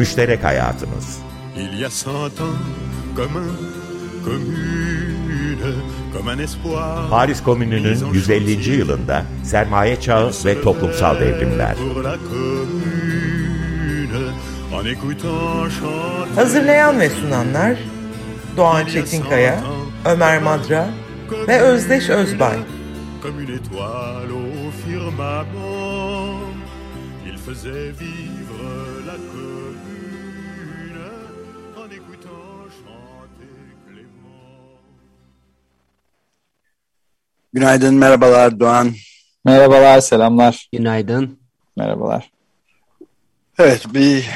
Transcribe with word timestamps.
müşterek 0.00 0.44
hayatımız. 0.44 1.18
Il 1.56 1.80
y 1.80 1.86
a 1.86 1.90
cent 1.90 2.40
ans, 2.40 2.56
comme 3.16 3.36
un, 3.36 3.50
commune, 4.24 5.74
comme 6.12 6.32
un 6.32 6.38
espoir. 6.38 7.10
Paris 7.10 7.42
Komünü'nün 7.42 8.12
150. 8.12 8.76
yılında 8.76 9.24
sermaye 9.44 10.00
çağı 10.00 10.32
ve 10.44 10.62
toplumsal 10.62 11.20
devrimler. 11.20 11.76
Hazırlayan 16.34 17.00
ve 17.00 17.10
sunanlar 17.10 17.76
Doğan 18.56 18.86
Çetinkaya, 18.86 19.60
Ömer 20.04 20.42
Madra 20.42 20.88
ve 21.48 21.60
Özdeş 21.60 22.10
Özbay. 22.10 22.56
Comme 23.22 23.42
une 23.42 23.54
étoile 23.58 24.32
au 24.32 24.70
firmament, 24.84 25.46
il 27.26 27.36
faisait 27.38 27.92
vivre 28.00 28.39
Günaydın, 37.52 37.94
merhabalar 37.94 38.60
Doğan. 38.60 38.92
Merhabalar, 39.44 40.00
selamlar. 40.00 40.68
Günaydın. 40.72 41.38
Merhabalar. 41.76 42.30
Evet, 43.58 43.86
bir, 43.94 44.30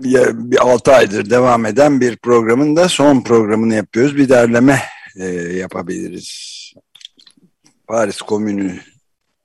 bir, 0.00 0.50
bir 0.50 0.58
6 0.58 0.92
aydır 0.92 1.30
devam 1.30 1.66
eden 1.66 2.00
bir 2.00 2.16
programın 2.16 2.76
da 2.76 2.88
son 2.88 3.20
programını 3.20 3.74
yapıyoruz. 3.74 4.16
Bir 4.16 4.28
derleme 4.28 4.80
e, 5.16 5.24
yapabiliriz. 5.34 6.52
Paris 7.86 8.18
Komünü 8.22 8.80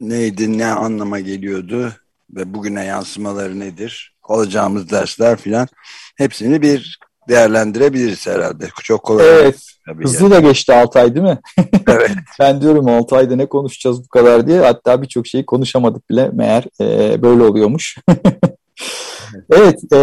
neydi, 0.02 0.58
ne 0.58 0.66
anlama 0.66 1.20
geliyordu 1.20 1.94
ve 2.30 2.54
bugüne 2.54 2.86
yansımaları 2.86 3.60
nedir? 3.60 4.16
Alacağımız 4.24 4.90
dersler 4.90 5.38
filan 5.38 5.68
hepsini 6.16 6.62
bir 6.62 7.00
değerlendirebiliriz 7.28 8.28
herhalde. 8.28 8.68
Çok 8.84 9.04
kolay. 9.04 9.28
Evet, 9.28 9.56
tabii 9.86 10.04
hızlı 10.04 10.32
da 10.32 10.40
geçti 10.40 10.74
6 10.74 11.00
ay 11.00 11.16
değil 11.16 11.26
mi? 11.26 11.40
Evet. 11.88 12.12
ben 12.40 12.62
diyorum 12.62 12.88
6 12.88 13.16
ayda 13.16 13.36
ne 13.36 13.46
konuşacağız 13.46 14.04
bu 14.04 14.08
kadar 14.08 14.48
diye. 14.48 14.60
Hatta 14.60 15.02
birçok 15.02 15.28
şeyi 15.28 15.46
konuşamadık 15.46 16.10
bile 16.10 16.30
meğer 16.34 16.64
e, 16.82 17.22
böyle 17.22 17.44
oluyormuş. 17.44 17.98
evet, 19.52 19.94
e, 19.94 19.98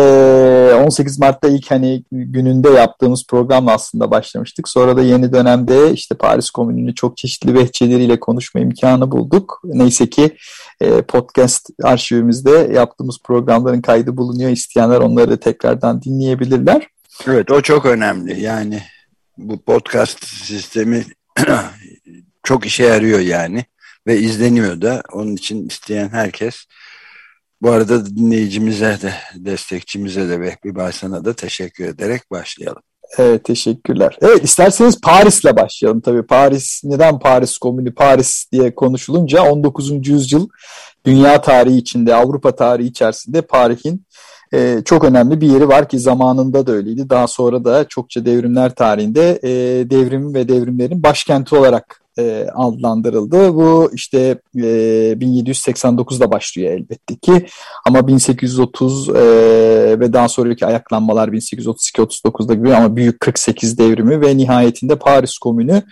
18 0.85 1.19
Mart'ta 1.19 1.49
ilk 1.49 1.71
hani 1.71 2.05
gününde 2.13 2.69
yaptığımız 2.69 3.27
programla 3.27 3.73
aslında 3.73 4.11
başlamıştık. 4.11 4.69
Sonra 4.69 4.97
da 4.97 5.03
yeni 5.03 5.33
dönemde 5.33 5.93
işte 5.93 6.15
Paris 6.15 6.51
Komünü'nü 6.51 6.95
çok 6.95 7.17
çeşitli 7.17 7.55
vehçeleriyle 7.55 8.21
konuşma 8.21 8.61
imkanı 8.61 9.11
bulduk. 9.11 9.61
Neyse 9.65 10.11
ki 10.11 10.37
e, 10.81 11.03
podcast 11.03 11.71
arşivimizde 11.83 12.71
yaptığımız 12.75 13.19
programların 13.25 13.81
kaydı 13.81 14.17
bulunuyor. 14.17 14.51
İsteyenler 14.51 14.99
onları 14.99 15.31
da 15.31 15.37
tekrardan 15.37 16.03
dinleyebilirler. 16.03 16.94
Evet 17.27 17.51
o 17.51 17.61
çok 17.61 17.87
önemli. 17.87 18.41
Yani 18.41 18.83
bu 19.39 19.63
podcast 19.63 20.25
sistemi 20.27 21.05
çok 22.43 22.67
işe 22.67 22.85
yarıyor 22.85 23.21
yani 23.21 23.65
ve 24.07 24.19
izleniyor 24.19 24.81
da. 24.81 25.03
Onun 25.13 25.37
için 25.37 25.69
isteyen 25.69 26.09
herkes 26.09 26.55
bu 27.63 27.71
arada 27.71 28.07
dinleyicimize 28.07 28.99
de 29.03 29.15
destekçimize 29.35 30.29
de 30.29 30.41
Vehbi 30.41 30.75
Baysan'a 30.75 31.25
da 31.25 31.33
teşekkür 31.33 31.85
ederek 31.85 32.31
başlayalım. 32.31 32.83
Evet 33.19 33.45
teşekkürler. 33.45 34.19
Evet 34.23 34.45
isterseniz 34.45 35.01
Paris'le 35.01 35.57
başlayalım 35.57 36.01
tabii. 36.01 36.27
Paris 36.27 36.81
neden 36.85 37.19
Paris 37.19 37.59
Komünü 37.59 37.95
Paris 37.95 38.47
diye 38.53 38.75
konuşulunca 38.75 39.43
19. 39.43 40.09
yüzyıl 40.09 40.49
dünya 41.07 41.41
tarihi 41.41 41.77
içinde 41.77 42.15
Avrupa 42.15 42.57
tarihi 42.57 42.89
içerisinde 42.89 43.43
Paris'in 43.43 44.07
e, 44.55 44.83
çok 44.85 45.05
önemli 45.05 45.41
bir 45.41 45.49
yeri 45.49 45.69
var 45.69 45.89
ki 45.89 45.99
zamanında 45.99 46.67
da 46.67 46.73
öyleydi. 46.73 47.11
Daha 47.11 47.27
sonra 47.27 47.65
da 47.65 47.85
çokça 47.89 48.25
devrimler 48.25 48.75
tarihinde 48.75 49.41
e, 49.43 49.51
devrimin 49.91 50.35
ve 50.35 50.49
devrimlerin 50.49 51.03
başkenti 51.03 51.57
olarak 51.57 52.01
e, 52.19 52.47
adlandırıldı. 52.55 53.55
Bu 53.55 53.91
işte 53.95 54.39
e, 54.57 54.61
1789'da 54.61 56.31
başlıyor 56.31 56.73
elbette 56.73 57.17
ki 57.17 57.47
ama 57.87 58.09
1830 58.09 59.09
e, 59.09 59.15
ve 60.01 60.13
daha 60.13 60.29
sonraki 60.29 60.67
ayaklanmalar 60.67 61.29
1832-39'da 61.29 62.55
gibi 62.55 62.75
ama 62.75 62.97
büyük 62.97 63.21
48 63.21 63.79
devrimi 63.79 64.21
ve 64.21 64.37
nihayetinde 64.37 64.97
Paris 64.97 65.39
Komünü 65.39 65.83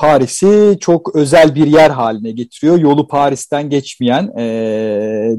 Paris'i 0.00 0.76
çok 0.80 1.16
özel 1.16 1.54
bir 1.54 1.66
yer 1.66 1.90
haline 1.90 2.30
getiriyor. 2.30 2.78
Yolu 2.78 3.08
Paris'ten 3.08 3.70
geçmeyen 3.70 4.38
e, 4.38 4.44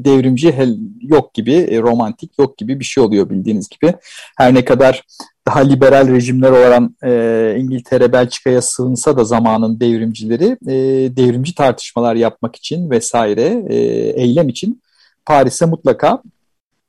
devrimci 0.04 0.52
hel, 0.52 0.76
yok 1.00 1.34
gibi, 1.34 1.52
e, 1.52 1.80
romantik 1.80 2.38
yok 2.38 2.58
gibi 2.58 2.80
bir 2.80 2.84
şey 2.84 3.04
oluyor 3.04 3.30
bildiğiniz 3.30 3.68
gibi. 3.68 3.94
Her 4.38 4.54
ne 4.54 4.64
kadar 4.64 5.02
daha 5.48 5.60
liberal 5.60 6.08
rejimler 6.08 6.50
olan 6.50 6.96
e, 7.04 7.54
İngiltere, 7.58 8.12
Belçika'ya 8.12 8.62
sığınsa 8.62 9.16
da 9.16 9.24
zamanın 9.24 9.80
devrimcileri 9.80 10.56
e, 10.66 10.76
devrimci 11.16 11.54
tartışmalar 11.54 12.14
yapmak 12.14 12.56
için 12.56 12.90
vesaire 12.90 13.64
e, 13.68 13.76
eylem 14.22 14.48
için 14.48 14.82
Paris'e 15.26 15.66
mutlaka 15.66 16.22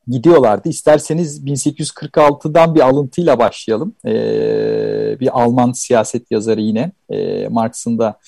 gidiyorlardı. 0.07 0.69
İsterseniz 0.69 1.43
1846'dan 1.45 2.75
bir 2.75 2.79
alıntıyla 2.79 3.39
başlayalım. 3.39 3.93
Ee, 4.05 5.17
bir 5.19 5.41
Alman 5.41 5.71
siyaset 5.71 6.31
yazarı 6.31 6.61
yine 6.61 6.91
e, 7.09 7.47
Marx'ın 7.47 7.99
da 7.99 8.19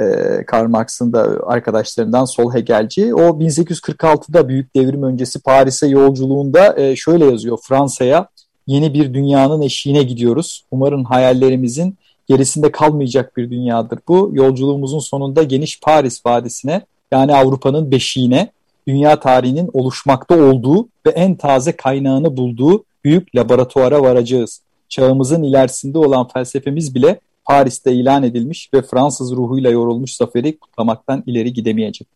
e, 0.00 0.04
Karl 0.46 0.68
Marx'ın 0.68 1.12
da 1.12 1.38
arkadaşlarından 1.46 2.24
Sol 2.24 2.54
Hegelci. 2.54 3.14
O 3.14 3.20
1846'da 3.20 4.48
büyük 4.48 4.76
devrim 4.76 5.02
öncesi 5.02 5.42
Paris'e 5.42 5.86
yolculuğunda 5.86 6.80
e, 6.80 6.96
şöyle 6.96 7.24
yazıyor. 7.24 7.58
Fransa'ya 7.62 8.28
yeni 8.66 8.94
bir 8.94 9.14
dünyanın 9.14 9.62
eşiğine 9.62 10.02
gidiyoruz. 10.02 10.64
Umarım 10.70 11.04
hayallerimizin 11.04 11.96
gerisinde 12.28 12.72
kalmayacak 12.72 13.36
bir 13.36 13.50
dünyadır 13.50 13.98
bu. 14.08 14.30
Yolculuğumuzun 14.32 14.98
sonunda 14.98 15.42
geniş 15.42 15.80
Paris 15.80 16.26
Vadisi'ne 16.26 16.82
yani 17.12 17.34
Avrupa'nın 17.34 17.90
beşiğine 17.90 18.52
dünya 18.88 19.20
tarihinin 19.20 19.70
oluşmakta 19.72 20.42
olduğu 20.42 20.88
ve 21.06 21.10
en 21.10 21.36
taze 21.36 21.72
kaynağını 21.72 22.36
bulduğu 22.36 22.84
büyük 23.04 23.36
laboratuvara 23.36 24.02
varacağız. 24.02 24.62
Çağımızın 24.88 25.42
ilerisinde 25.42 25.98
olan 25.98 26.28
felsefemiz 26.28 26.94
bile 26.94 27.20
Paris'te 27.44 27.92
ilan 27.92 28.22
edilmiş 28.22 28.70
ve 28.74 28.82
Fransız 28.82 29.32
ruhuyla 29.32 29.70
yorulmuş 29.70 30.16
zaferi 30.16 30.58
kutlamaktan 30.58 31.22
ileri 31.26 31.52
gidemeyecek. 31.52 32.08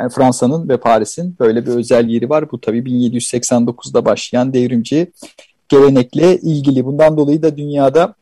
Yani 0.00 0.10
Fransa'nın 0.10 0.68
ve 0.68 0.76
Paris'in 0.76 1.36
böyle 1.40 1.66
bir 1.66 1.70
özel 1.70 2.08
yeri 2.08 2.30
var. 2.30 2.50
Bu 2.50 2.60
tabii 2.60 2.78
1789'da 2.78 4.04
başlayan 4.04 4.52
devrimci 4.52 5.12
gelenekle 5.68 6.36
ilgili. 6.36 6.84
Bundan 6.84 7.16
dolayı 7.16 7.42
da 7.42 7.56
dünyada 7.56 8.14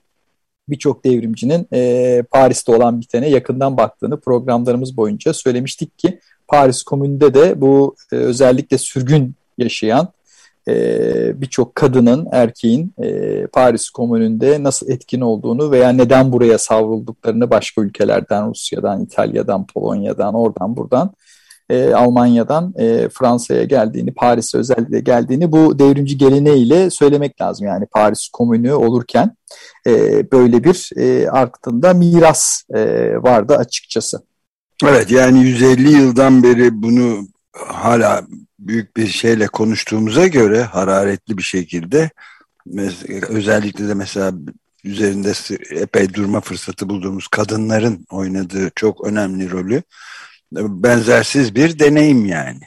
birçok 0.68 1.04
devrimcinin 1.04 1.66
e, 1.72 2.22
Paris'te 2.30 2.72
olan 2.72 3.00
bitene 3.00 3.28
yakından 3.28 3.76
baktığını 3.76 4.20
programlarımız 4.20 4.96
boyunca 4.96 5.32
söylemiştik 5.32 5.98
ki 5.98 6.20
Paris 6.50 6.82
Komünü'nde 6.82 7.34
de 7.34 7.60
bu 7.60 7.96
e, 8.12 8.16
özellikle 8.16 8.78
sürgün 8.78 9.34
yaşayan 9.58 10.08
e, 10.68 11.40
birçok 11.40 11.74
kadının, 11.74 12.28
erkeğin 12.32 12.94
e, 13.02 13.46
Paris 13.46 13.90
Komünü'nde 13.90 14.62
nasıl 14.62 14.90
etkin 14.90 15.20
olduğunu 15.20 15.70
veya 15.70 15.88
neden 15.88 16.32
buraya 16.32 16.58
savrulduklarını 16.58 17.50
başka 17.50 17.82
ülkelerden, 17.82 18.50
Rusya'dan, 18.50 19.02
İtalya'dan, 19.02 19.66
Polonya'dan, 19.66 20.34
oradan 20.34 20.76
buradan, 20.76 21.10
e, 21.70 21.94
Almanya'dan 21.94 22.74
e, 22.78 23.08
Fransa'ya 23.08 23.64
geldiğini, 23.64 24.14
Paris'e 24.14 24.58
özellikle 24.58 25.00
geldiğini 25.00 25.52
bu 25.52 25.78
devrimci 25.78 26.18
geleneğiyle 26.18 26.90
söylemek 26.90 27.40
lazım. 27.40 27.66
Yani 27.66 27.86
Paris 27.86 28.28
Komünü 28.28 28.72
olurken 28.72 29.36
e, 29.86 29.92
böyle 30.32 30.64
bir 30.64 30.90
e, 30.96 31.30
arkasında 31.30 31.94
miras 31.94 32.62
e, 32.74 33.14
vardı 33.22 33.56
açıkçası. 33.56 34.29
Evet 34.84 35.10
yani 35.10 35.42
150 35.42 35.91
yıldan 35.91 36.42
beri 36.42 36.82
bunu 36.82 37.28
hala 37.53 38.22
büyük 38.59 38.97
bir 38.97 39.06
şeyle 39.06 39.47
konuştuğumuza 39.47 40.27
göre 40.27 40.62
hararetli 40.62 41.38
bir 41.38 41.42
şekilde 41.42 42.10
özellikle 43.28 43.88
de 43.88 43.94
mesela 43.94 44.32
üzerinde 44.84 45.32
epey 45.80 46.15
durma 46.15 46.41
fırsatı 46.41 46.88
bulduğumuz 46.88 47.28
kadınların 47.28 48.06
oynadığı 48.10 48.71
çok 48.74 49.06
önemli 49.06 49.50
rolü 49.50 49.82
benzersiz 50.53 51.54
bir 51.54 51.78
deneyim 51.78 52.27
yani. 52.27 52.60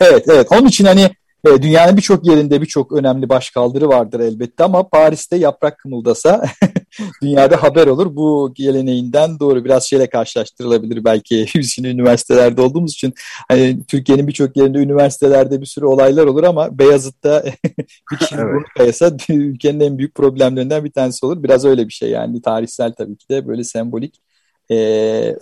Evet 0.00 0.24
evet 0.28 0.46
onun 0.50 0.66
için 0.66 0.84
hani 0.84 1.10
e, 1.46 1.62
dünyanın 1.62 1.96
birçok 1.96 2.26
yerinde 2.26 2.62
birçok 2.62 2.92
önemli 2.92 3.28
başkaldırı 3.28 3.88
vardır 3.88 4.20
elbette 4.20 4.64
ama 4.64 4.88
Paris'te 4.88 5.36
yaprak 5.36 5.78
kımıldasa 5.78 6.44
dünyada 7.22 7.62
haber 7.62 7.86
olur. 7.86 8.16
Bu 8.16 8.52
geleneğinden 8.54 9.40
doğru 9.40 9.64
biraz 9.64 9.84
şeyle 9.84 10.06
karşılaştırılabilir 10.06 11.04
belki 11.04 11.46
şimdi 11.74 11.88
üniversitelerde 11.88 12.60
olduğumuz 12.60 12.92
için 12.92 13.14
hani 13.48 13.84
Türkiye'nin 13.88 14.28
birçok 14.28 14.56
yerinde 14.56 14.78
üniversitelerde 14.78 15.60
bir 15.60 15.66
sürü 15.66 15.86
olaylar 15.86 16.26
olur 16.26 16.44
ama 16.44 16.78
Beyazıt'ta 16.78 17.44
bir 18.12 18.16
kişinin 18.16 18.40
evet. 18.40 18.54
burnu 18.54 18.64
kayasa 18.76 19.16
ülkenin 19.28 19.80
en 19.80 19.98
büyük 19.98 20.14
problemlerinden 20.14 20.84
bir 20.84 20.92
tanesi 20.92 21.26
olur. 21.26 21.42
Biraz 21.42 21.64
öyle 21.64 21.88
bir 21.88 21.92
şey 21.92 22.10
yani 22.10 22.42
tarihsel 22.42 22.92
tabii 22.92 23.16
ki 23.16 23.28
de 23.28 23.48
böyle 23.48 23.64
sembolik 23.64 24.20
e, 24.70 24.76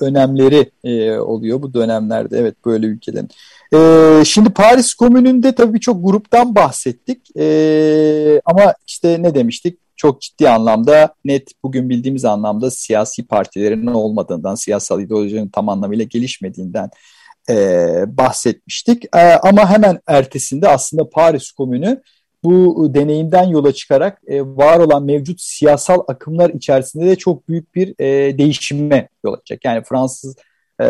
önemleri 0.00 0.70
e, 0.84 1.18
oluyor 1.18 1.62
bu 1.62 1.74
dönemlerde. 1.74 2.38
Evet 2.38 2.54
böyle 2.66 2.86
ülkelerin. 2.86 3.28
E, 3.74 4.24
şimdi 4.24 4.50
Paris 4.50 4.94
Komünü'nde 4.94 5.54
tabii 5.54 5.74
birçok 5.74 6.04
gruptan 6.04 6.54
bahsettik. 6.54 7.36
E, 7.36 8.40
ama 8.44 8.74
işte 8.86 9.22
ne 9.22 9.34
demiştik? 9.34 9.78
Çok 9.96 10.20
ciddi 10.20 10.48
anlamda 10.48 11.14
net 11.24 11.50
bugün 11.62 11.88
bildiğimiz 11.88 12.24
anlamda 12.24 12.70
siyasi 12.70 13.26
partilerin 13.26 13.86
olmadığından, 13.86 14.54
siyasal 14.54 15.00
ideolojinin 15.00 15.48
tam 15.48 15.68
anlamıyla 15.68 16.04
gelişmediğinden 16.04 16.90
e, 17.48 17.56
bahsetmiştik. 18.06 19.04
E, 19.16 19.20
ama 19.20 19.70
hemen 19.70 20.00
ertesinde 20.06 20.68
aslında 20.68 21.10
Paris 21.10 21.50
Komünü 21.50 22.02
bu 22.44 22.90
deneyimden 22.94 23.44
yola 23.44 23.72
çıkarak 23.72 24.20
e, 24.26 24.42
var 24.42 24.78
olan 24.78 25.04
mevcut 25.04 25.40
siyasal 25.40 26.00
akımlar 26.08 26.50
içerisinde 26.50 27.06
de 27.06 27.16
çok 27.16 27.48
büyük 27.48 27.74
bir 27.74 27.94
e, 27.98 28.38
değişime 28.38 29.08
yol 29.24 29.32
açacak. 29.32 29.64
Yani 29.64 29.82
Fransız 29.84 30.36
e, 30.80 30.84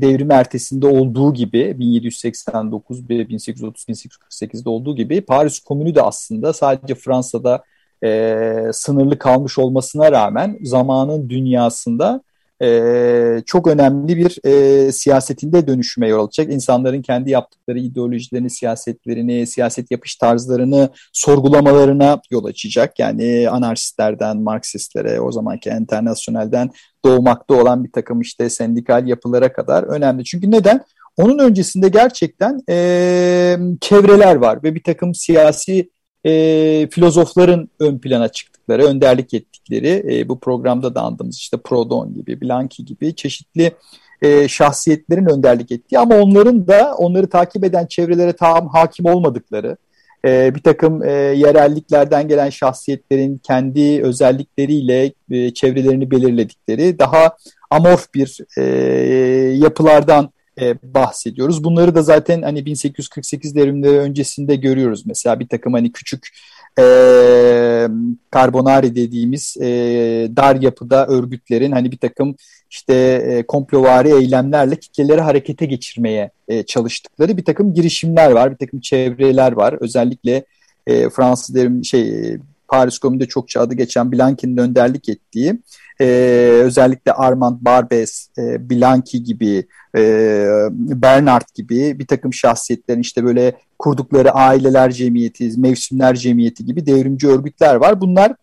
devrimi 0.00 0.32
ertesinde 0.32 0.86
olduğu 0.86 1.34
gibi 1.34 1.78
1789 1.78 3.10
ve 3.10 3.14
1830-1848'de 3.14 4.68
olduğu 4.68 4.96
gibi 4.96 5.20
Paris 5.20 5.60
Komünü 5.60 5.94
de 5.94 6.02
aslında 6.02 6.52
sadece 6.52 6.94
Fransa'da 6.94 7.62
e, 8.04 8.70
sınırlı 8.72 9.18
kalmış 9.18 9.58
olmasına 9.58 10.12
rağmen 10.12 10.58
zamanın 10.62 11.28
dünyasında 11.28 12.22
e, 12.62 13.42
çok 13.46 13.66
önemli 13.66 14.16
bir 14.16 14.38
e, 14.46 14.92
siyasetinde 14.92 15.66
dönüşüme 15.66 16.08
yol 16.08 16.26
açacak. 16.26 16.52
İnsanların 16.52 17.02
kendi 17.02 17.30
yaptıkları 17.30 17.78
ideolojilerini, 17.78 18.50
siyasetlerini, 18.50 19.46
siyaset 19.46 19.90
yapış 19.90 20.16
tarzlarını 20.16 20.90
sorgulamalarına 21.12 22.20
yol 22.30 22.44
açacak. 22.44 22.98
Yani 22.98 23.48
anarşistlerden, 23.50 24.36
Marksistlere, 24.36 25.20
o 25.20 25.32
zamanki 25.32 25.70
internasyonelden 25.70 26.70
doğmakta 27.04 27.54
olan 27.54 27.84
bir 27.84 27.92
takım 27.92 28.20
işte 28.20 28.50
sendikal 28.50 29.06
yapılara 29.06 29.52
kadar 29.52 29.82
önemli. 29.82 30.24
Çünkü 30.24 30.50
neden? 30.50 30.84
Onun 31.16 31.38
öncesinde 31.38 31.88
gerçekten 31.88 32.60
e, 32.68 33.56
çevreler 33.80 34.36
var 34.36 34.62
ve 34.62 34.74
bir 34.74 34.82
takım 34.82 35.14
siyasi 35.14 35.90
e, 36.24 36.88
filozofların 36.90 37.68
ön 37.78 37.98
plana 37.98 38.28
çıktıkları, 38.28 38.84
önderlik 38.84 39.34
ettikleri 39.34 40.04
e, 40.10 40.28
bu 40.28 40.40
programda 40.40 40.94
da 40.94 41.02
andığımız 41.02 41.38
işte 41.38 41.56
Proudhon 41.56 42.14
gibi, 42.14 42.40
Blanqui 42.40 42.84
gibi 42.84 43.14
çeşitli 43.14 43.72
e, 44.22 44.48
şahsiyetlerin 44.48 45.26
önderlik 45.26 45.72
ettiği 45.72 45.98
ama 45.98 46.14
onların 46.14 46.66
da 46.66 46.94
onları 46.94 47.30
takip 47.30 47.64
eden 47.64 47.86
çevrelere 47.86 48.32
tam 48.32 48.68
hakim 48.68 49.06
olmadıkları, 49.06 49.76
e, 50.24 50.54
bir 50.54 50.60
takım 50.60 51.02
e, 51.02 51.10
yerelliklerden 51.12 52.28
gelen 52.28 52.50
şahsiyetlerin 52.50 53.38
kendi 53.38 54.02
özellikleriyle 54.02 55.12
e, 55.30 55.54
çevrelerini 55.54 56.10
belirledikleri 56.10 56.98
daha 56.98 57.36
amorf 57.70 58.14
bir 58.14 58.38
e, 58.58 58.62
yapılardan 59.56 60.30
e, 60.60 60.74
bahsediyoruz. 60.94 61.64
Bunları 61.64 61.94
da 61.94 62.02
zaten 62.02 62.42
hani 62.42 62.66
1848 62.66 63.54
devrimleri 63.54 63.98
öncesinde 63.98 64.56
görüyoruz. 64.56 65.06
Mesela 65.06 65.40
bir 65.40 65.48
takım 65.48 65.72
hani 65.72 65.92
küçük 65.92 66.28
e, 66.78 66.82
karbonari 68.30 68.96
dediğimiz 68.96 69.56
e, 69.60 69.66
dar 70.36 70.56
yapıda 70.56 71.06
örgütlerin 71.06 71.72
hani 71.72 71.92
bir 71.92 71.98
takım 71.98 72.36
işte 72.70 72.94
e, 73.28 73.42
komplovari 73.42 74.08
eylemlerle 74.08 74.76
kitleleri 74.76 75.20
harekete 75.20 75.66
geçirmeye 75.66 76.30
e, 76.48 76.62
çalıştıkları 76.62 77.36
bir 77.36 77.44
takım 77.44 77.74
girişimler 77.74 78.30
var, 78.30 78.50
bir 78.50 78.56
takım 78.56 78.80
çevreler 78.80 79.52
var. 79.52 79.76
Özellikle 79.80 80.44
e, 80.86 81.10
Fransız 81.10 81.54
devrim 81.54 81.84
şey 81.84 82.36
Paris 82.68 82.98
Komünü'nde 82.98 83.26
çokça 83.26 83.60
adı 83.60 83.74
geçen 83.74 84.12
Blanque'nin 84.12 84.56
önderlik 84.56 85.08
ettiği 85.08 85.58
e, 86.00 86.04
özellikle 86.64 87.12
Armand 87.12 87.60
Barbès, 87.60 88.28
e, 88.38 88.70
Blanqui 88.70 89.24
gibi, 89.24 89.66
e, 89.96 90.00
Bernard 90.72 91.54
gibi 91.54 91.98
bir 91.98 92.06
takım 92.06 92.34
şahsiyetlerin 92.34 93.00
işte 93.00 93.24
böyle 93.24 93.52
kurdukları 93.78 94.30
aileler 94.30 94.90
cemiyeti, 94.90 95.52
mevsimler 95.56 96.14
cemiyeti 96.14 96.64
gibi 96.64 96.86
devrimci 96.86 97.28
örgütler 97.28 97.74
var. 97.74 98.00
Bunlar 98.00 98.34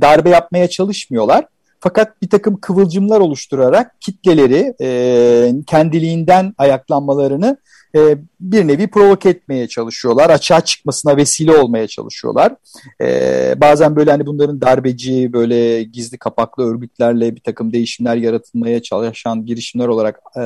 darbe 0.00 0.30
yapmaya 0.30 0.68
çalışmıyorlar. 0.68 1.46
Fakat 1.80 2.22
bir 2.22 2.30
takım 2.30 2.60
kıvılcımlar 2.60 3.20
oluşturarak 3.20 4.00
kitleleri 4.00 4.74
e, 4.80 5.52
kendiliğinden 5.66 6.54
ayaklanmalarını 6.58 7.56
e, 7.94 8.18
bir 8.40 8.66
nevi 8.66 8.86
provoke 8.86 9.28
etmeye 9.28 9.68
çalışıyorlar. 9.68 10.30
Açığa 10.30 10.60
çıkmasına 10.60 11.16
vesile 11.16 11.56
olmaya 11.56 11.86
çalışıyorlar. 11.86 12.54
E, 13.00 13.54
bazen 13.60 13.96
böyle 13.96 14.10
hani 14.10 14.26
bunların 14.26 14.60
darbeci 14.60 15.32
böyle 15.32 15.82
gizli 15.82 16.18
kapaklı 16.18 16.64
örgütlerle 16.64 17.36
bir 17.36 17.40
takım 17.40 17.72
değişimler 17.72 18.16
yaratılmaya 18.16 18.82
çalışan 18.82 19.46
girişimler 19.46 19.88
olarak 19.88 20.20
e, 20.36 20.40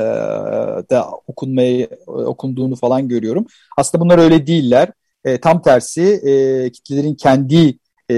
da 0.89 1.09
okunmaya 1.27 1.87
okunduğunu 2.07 2.75
falan 2.75 3.07
görüyorum. 3.07 3.45
Aslında 3.77 4.03
bunlar 4.03 4.17
öyle 4.17 4.47
değiller. 4.47 4.89
E, 5.25 5.37
tam 5.37 5.61
tersi 5.61 6.01
e, 6.03 6.69
kitlelerin 6.71 7.15
kendi 7.15 7.77
e, 8.09 8.15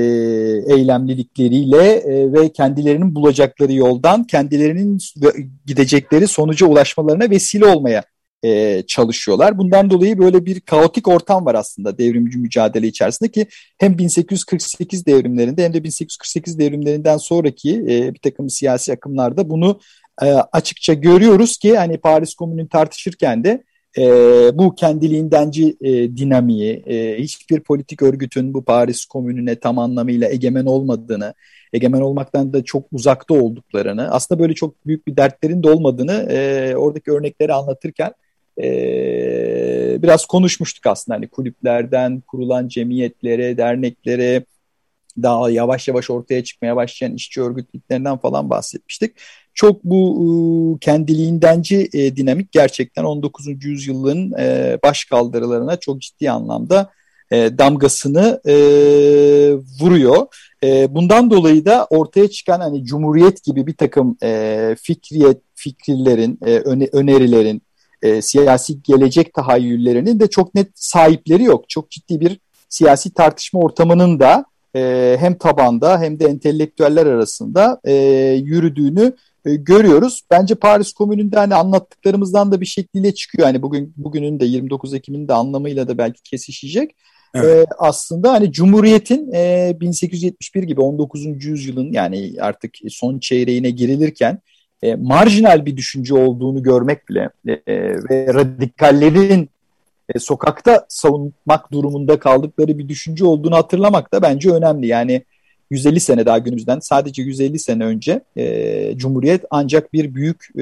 eylemlilikleriyle 0.67 1.83
e, 1.93 2.33
ve 2.33 2.49
kendilerinin 2.49 3.15
bulacakları 3.15 3.73
yoldan 3.73 4.23
kendilerinin 4.23 4.97
gidecekleri 5.65 6.27
sonuca 6.27 6.67
ulaşmalarına 6.67 7.29
vesile 7.29 7.65
olmaya 7.65 8.03
e, 8.43 8.83
çalışıyorlar. 8.87 9.57
Bundan 9.57 9.89
dolayı 9.89 10.19
böyle 10.19 10.45
bir 10.45 10.59
kaotik 10.59 11.07
ortam 11.07 11.45
var 11.45 11.55
aslında 11.55 11.97
devrimci 11.97 12.37
mücadele 12.37 12.87
içerisinde 12.87 13.31
ki 13.31 13.45
hem 13.77 13.97
1848 13.97 15.05
devrimlerinde 15.05 15.63
hem 15.63 15.73
de 15.73 15.83
1848 15.83 16.59
devrimlerinden 16.59 17.17
sonraki 17.17 17.75
e, 17.75 18.13
bir 18.13 18.19
takım 18.19 18.49
siyasi 18.49 18.93
akımlarda 18.93 19.49
bunu 19.49 19.79
e, 20.21 20.25
açıkça 20.31 20.93
görüyoruz 20.93 21.57
ki 21.57 21.77
hani 21.77 21.97
Paris 21.97 22.33
Komünü'nü 22.33 22.69
tartışırken 22.69 23.43
de 23.43 23.63
e, 23.97 24.03
bu 24.53 24.75
kendiliğindenci 24.75 25.77
e, 25.81 26.17
dinamiği, 26.17 26.83
e, 26.85 27.17
hiçbir 27.17 27.59
politik 27.59 28.01
örgütün 28.01 28.53
bu 28.53 28.63
Paris 28.65 29.05
Komünü'ne 29.05 29.55
tam 29.55 29.79
anlamıyla 29.79 30.29
egemen 30.29 30.65
olmadığını, 30.65 31.33
egemen 31.73 32.01
olmaktan 32.01 32.53
da 32.53 32.63
çok 32.63 32.83
uzakta 32.91 33.33
olduklarını, 33.33 34.11
aslında 34.11 34.41
böyle 34.41 34.53
çok 34.53 34.87
büyük 34.87 35.07
bir 35.07 35.17
dertlerin 35.17 35.63
de 35.63 35.69
olmadığını 35.69 36.27
e, 36.31 36.75
oradaki 36.75 37.11
örnekleri 37.11 37.53
anlatırken 37.53 38.13
e, 38.57 40.03
biraz 40.03 40.25
konuşmuştuk 40.25 40.87
aslında. 40.87 41.15
Hani 41.15 41.27
kulüplerden 41.27 42.21
kurulan 42.21 42.67
cemiyetlere, 42.67 43.57
derneklere, 43.57 44.45
daha 45.17 45.49
yavaş 45.49 45.87
yavaş 45.87 46.09
ortaya 46.09 46.43
çıkmaya 46.43 46.75
başlayan 46.75 47.13
işçi 47.13 47.41
örgütlerinden 47.41 48.17
falan 48.17 48.49
bahsetmiştik. 48.49 49.15
Çok 49.53 49.83
bu 49.83 50.77
kendiliğindenci 50.81 51.89
e, 51.93 52.15
dinamik 52.15 52.51
gerçekten 52.51 53.03
19. 53.03 53.47
yüzyılın 53.65 54.33
e, 54.39 54.77
baş 54.83 55.05
kaldırılarına 55.05 55.75
çok 55.75 56.01
ciddi 56.01 56.31
anlamda 56.31 56.91
e, 57.31 57.57
damgasını 57.57 58.41
e, 58.45 58.53
vuruyor. 59.81 60.27
Bundan 60.89 61.31
dolayı 61.31 61.65
da 61.65 61.87
ortaya 61.89 62.29
çıkan 62.29 62.59
hani 62.59 62.85
cumhuriyet 62.85 63.43
gibi 63.43 63.67
bir 63.67 63.73
takım 63.73 64.17
e, 64.23 64.75
fikriyet, 64.81 65.37
fikirlerin, 65.55 66.39
öne, 66.41 66.89
önerilerin, 66.91 67.61
e, 68.01 68.21
siyasi 68.21 68.83
gelecek 68.83 69.33
tahayyüllerinin 69.33 70.19
de 70.19 70.27
çok 70.27 70.55
net 70.55 70.67
sahipleri 70.75 71.43
yok. 71.43 71.69
Çok 71.69 71.91
ciddi 71.91 72.19
bir 72.19 72.39
siyasi 72.69 73.13
tartışma 73.13 73.59
ortamının 73.59 74.19
da 74.19 74.45
e, 74.75 75.15
hem 75.19 75.37
tabanda 75.37 75.99
hem 76.01 76.19
de 76.19 76.25
entelektüeller 76.25 77.05
arasında 77.05 77.79
e, 77.83 77.93
yürüdüğünü 78.43 79.13
e, 79.45 79.55
görüyoruz. 79.55 80.21
Bence 80.31 80.55
Paris 80.55 80.93
Komünü'nde 80.93 81.37
hani 81.37 81.55
anlattıklarımızdan 81.55 82.51
da 82.51 82.61
bir 82.61 82.65
şekliyle 82.65 83.13
çıkıyor. 83.13 83.47
Hani 83.47 83.61
bugün 83.61 83.93
bugünün 83.97 84.39
de 84.39 84.45
29 84.45 84.93
Ekim'in 84.93 85.27
de 85.27 85.33
anlamıyla 85.33 85.87
da 85.87 85.97
belki 85.97 86.23
kesişecek. 86.23 86.95
Evet. 87.33 87.67
E, 87.67 87.71
aslında 87.77 88.33
hani 88.33 88.51
Cumhuriyet'in 88.51 89.31
e, 89.33 89.77
1871 89.79 90.63
gibi 90.63 90.81
19. 90.81 91.45
yüzyılın 91.45 91.91
yani 91.91 92.33
artık 92.39 92.73
son 92.89 93.19
çeyreğine 93.19 93.69
girilirken 93.69 94.39
e, 94.83 94.95
marjinal 94.95 95.65
bir 95.65 95.77
düşünce 95.77 96.13
olduğunu 96.13 96.63
görmek 96.63 97.09
bile 97.09 97.29
e, 97.47 97.55
ve 98.09 98.33
radikallerin 98.33 99.49
e, 100.15 100.19
sokakta 100.19 100.85
savunmak 100.89 101.71
durumunda 101.71 102.19
kaldıkları 102.19 102.77
bir 102.77 102.89
düşünce 102.89 103.25
olduğunu 103.25 103.55
hatırlamak 103.55 104.13
da 104.13 104.21
bence 104.21 104.51
önemli. 104.51 104.87
Yani 104.87 105.21
150 105.71 105.99
sene 105.99 106.25
daha 106.25 106.37
günümüzden 106.37 106.79
sadece 106.79 107.21
150 107.21 107.59
sene 107.59 107.85
önce 107.85 108.21
e, 108.37 108.97
Cumhuriyet 108.97 109.45
ancak 109.49 109.93
bir 109.93 110.15
büyük 110.15 110.49
e, 110.55 110.61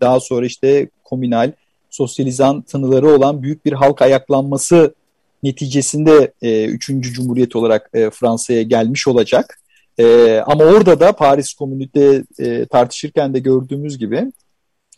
daha 0.00 0.20
sonra 0.20 0.46
işte 0.46 0.88
komünal, 1.04 1.52
sosyalizan 1.90 2.62
tınıları 2.62 3.08
olan 3.08 3.42
büyük 3.42 3.64
bir 3.64 3.72
halk 3.72 4.02
ayaklanması 4.02 4.94
neticesinde 5.42 6.32
e, 6.42 6.64
3. 6.64 6.86
Cumhuriyet 7.00 7.56
olarak 7.56 7.90
e, 7.94 8.10
Fransa'ya 8.10 8.62
gelmiş 8.62 9.08
olacak. 9.08 9.58
E, 9.98 10.38
ama 10.46 10.64
orada 10.64 11.00
da 11.00 11.12
Paris 11.12 11.54
Komünite 11.54 12.24
e, 12.38 12.66
tartışırken 12.66 13.34
de 13.34 13.38
gördüğümüz 13.38 13.98
gibi 13.98 14.32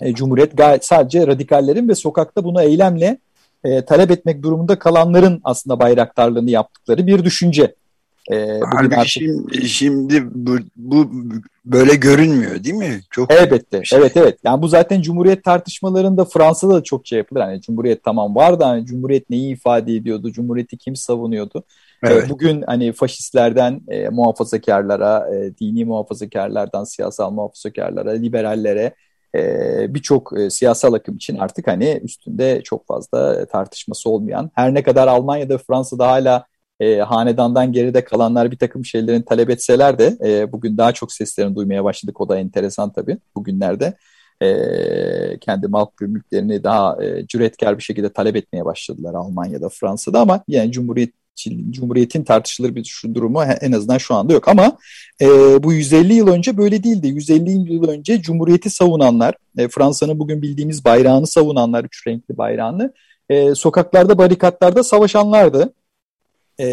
e, 0.00 0.14
Cumhuriyet 0.14 0.56
gayet 0.56 0.84
sadece 0.84 1.26
radikallerin 1.26 1.88
ve 1.88 1.94
sokakta 1.94 2.44
bunu 2.44 2.62
eylemle 2.62 3.18
e, 3.64 3.84
talep 3.84 4.10
etmek 4.10 4.42
durumunda 4.42 4.78
kalanların 4.78 5.40
aslında 5.44 5.80
bayraktarlığını 5.80 6.50
yaptıkları 6.50 7.06
bir 7.06 7.24
düşünce. 7.24 7.74
E, 8.32 8.60
bugün 8.72 8.90
artık... 8.90 9.08
şimdi, 9.08 9.68
şimdi 9.68 10.24
bu, 10.34 10.58
bu 10.76 11.10
böyle 11.64 11.94
görünmüyor 11.94 12.64
değil 12.64 12.74
mi? 12.74 13.00
Çok 13.10 13.32
Elbette. 13.32 13.84
Şey. 13.84 13.98
Evet 13.98 14.16
evet. 14.16 14.38
Yani 14.44 14.62
bu 14.62 14.68
zaten 14.68 15.02
Cumhuriyet 15.02 15.44
tartışmalarında 15.44 16.24
Fransa'da 16.24 16.74
da 16.74 16.82
çok 16.82 17.06
şey 17.06 17.18
yapılır. 17.18 17.40
Hani 17.40 17.60
Cumhuriyet 17.60 18.04
tamam 18.04 18.34
var 18.34 18.60
da 18.60 18.68
hani 18.68 18.86
Cumhuriyet 18.86 19.30
neyi 19.30 19.52
ifade 19.52 19.94
ediyordu? 19.94 20.32
Cumhuriyeti 20.32 20.76
kim 20.76 20.96
savunuyordu? 20.96 21.64
E, 22.04 22.12
evet. 22.12 22.30
Bugün 22.30 22.62
hani 22.66 22.92
faşistlerden 22.92 23.80
e, 23.88 24.08
muhafazakarlara, 24.08 25.34
e, 25.34 25.56
dini 25.56 25.84
muhafazakarlardan 25.84 26.84
siyasal 26.84 27.30
muhafazakarlara, 27.30 28.10
liberallere 28.10 28.94
e, 29.34 29.94
birçok 29.94 30.38
e, 30.38 30.50
siyasal 30.50 30.92
akım 30.92 31.16
için 31.16 31.38
artık 31.38 31.66
hani 31.66 32.00
üstünde 32.02 32.62
çok 32.62 32.86
fazla 32.86 33.46
tartışması 33.46 34.10
olmayan, 34.10 34.50
her 34.54 34.74
ne 34.74 34.82
kadar 34.82 35.08
Almanya'da 35.08 35.58
Fransa'da 35.58 36.08
hala 36.08 36.46
e, 36.80 36.98
hanedandan 36.98 37.72
geride 37.72 38.04
kalanlar 38.04 38.50
bir 38.50 38.58
takım 38.58 38.84
şeylerin 38.84 39.22
talep 39.22 39.50
etseler 39.50 39.98
de 39.98 40.16
e, 40.24 40.52
bugün 40.52 40.76
daha 40.76 40.92
çok 40.92 41.12
seslerini 41.12 41.56
duymaya 41.56 41.84
başladık. 41.84 42.20
O 42.20 42.28
da 42.28 42.38
enteresan 42.38 42.92
tabii 42.92 43.18
bugünlerde. 43.36 43.94
E, 44.42 45.38
kendi 45.40 45.68
mal 45.68 45.86
mülklerini 46.00 46.64
daha 46.64 47.04
e, 47.04 47.26
cüretkar 47.26 47.78
bir 47.78 47.82
şekilde 47.82 48.12
talep 48.12 48.36
etmeye 48.36 48.64
başladılar 48.64 49.14
Almanya'da, 49.14 49.68
Fransa'da 49.68 50.20
ama 50.20 50.44
yani 50.48 50.72
Cumhuriyet 50.72 51.23
Cumhuriyet'in 51.70 52.24
tartışılır 52.24 52.74
bir 52.74 52.84
şu 52.84 53.14
durumu 53.14 53.42
en 53.42 53.72
azından 53.72 53.98
şu 53.98 54.14
anda 54.14 54.32
yok. 54.32 54.48
Ama 54.48 54.78
e, 55.20 55.26
bu 55.62 55.72
150 55.72 56.14
yıl 56.14 56.28
önce 56.28 56.56
böyle 56.56 56.84
değildi. 56.84 57.08
150 57.08 57.72
yıl 57.72 57.88
önce 57.88 58.22
Cumhuriyet'i 58.22 58.70
savunanlar, 58.70 59.34
e, 59.58 59.68
Fransa'nın 59.68 60.18
bugün 60.18 60.42
bildiğimiz 60.42 60.84
bayrağını 60.84 61.26
savunanlar, 61.26 61.84
üç 61.84 62.06
renkli 62.06 62.38
bayrağını, 62.38 62.92
e, 63.28 63.54
sokaklarda, 63.54 64.18
barikatlarda 64.18 64.82
savaşanlardı. 64.82 65.74
E, 66.58 66.66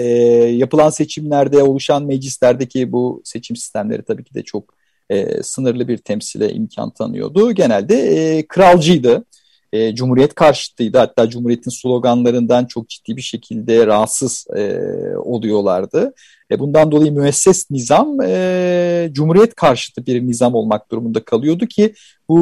yapılan 0.56 0.90
seçimlerde, 0.90 1.64
oluşan 1.64 2.06
meclislerdeki 2.06 2.92
bu 2.92 3.22
seçim 3.24 3.56
sistemleri 3.56 4.04
tabii 4.04 4.24
ki 4.24 4.34
de 4.34 4.44
çok 4.44 4.74
e, 5.10 5.44
sınırlı 5.44 5.88
bir 5.88 5.98
temsile 5.98 6.54
imkan 6.54 6.90
tanıyordu. 6.90 7.52
Genelde 7.52 7.96
e, 7.96 8.48
kralcıydı 8.48 9.26
e, 9.74 9.96
Cumhuriyet 9.96 10.36
karşıtıydı. 10.36 10.98
Hatta 10.98 11.30
Cumhuriyet'in 11.30 11.72
sloganlarından 11.72 12.66
çok 12.66 12.90
ciddi 12.90 13.18
bir 13.18 13.22
şekilde 13.22 13.88
rahatsız 13.88 14.48
e, 14.58 14.80
oluyorlardı. 15.18 16.14
E, 16.52 16.60
bundan 16.60 16.92
dolayı 16.92 17.12
müesses 17.12 17.72
nizam 17.72 18.22
e, 18.22 19.10
Cumhuriyet 19.12 19.56
karşıtı 19.56 20.06
bir 20.06 20.28
nizam 20.28 20.56
olmak 20.56 20.92
durumunda 20.92 21.26
kalıyordu 21.26 21.66
ki 21.66 21.94
bu 22.30 22.38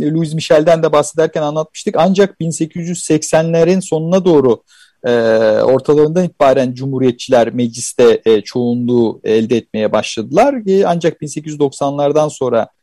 Louis 0.00 0.34
Michel'den 0.34 0.82
de 0.82 0.92
bahsederken 0.92 1.42
anlatmıştık. 1.42 1.94
Ancak 1.98 2.40
1880'lerin 2.40 3.80
sonuna 3.80 4.24
doğru 4.24 4.62
e, 5.04 5.10
ortalarından 5.62 6.24
itibaren 6.24 6.74
Cumhuriyetçiler 6.74 7.54
mecliste 7.54 8.22
e, 8.26 8.40
çoğunluğu 8.40 9.20
elde 9.24 9.56
etmeye 9.56 9.92
başladılar. 9.92 10.54
E, 10.66 10.86
ancak 10.86 11.22
1890'lardan 11.22 12.30
sonra 12.30 12.62
e, 12.62 12.75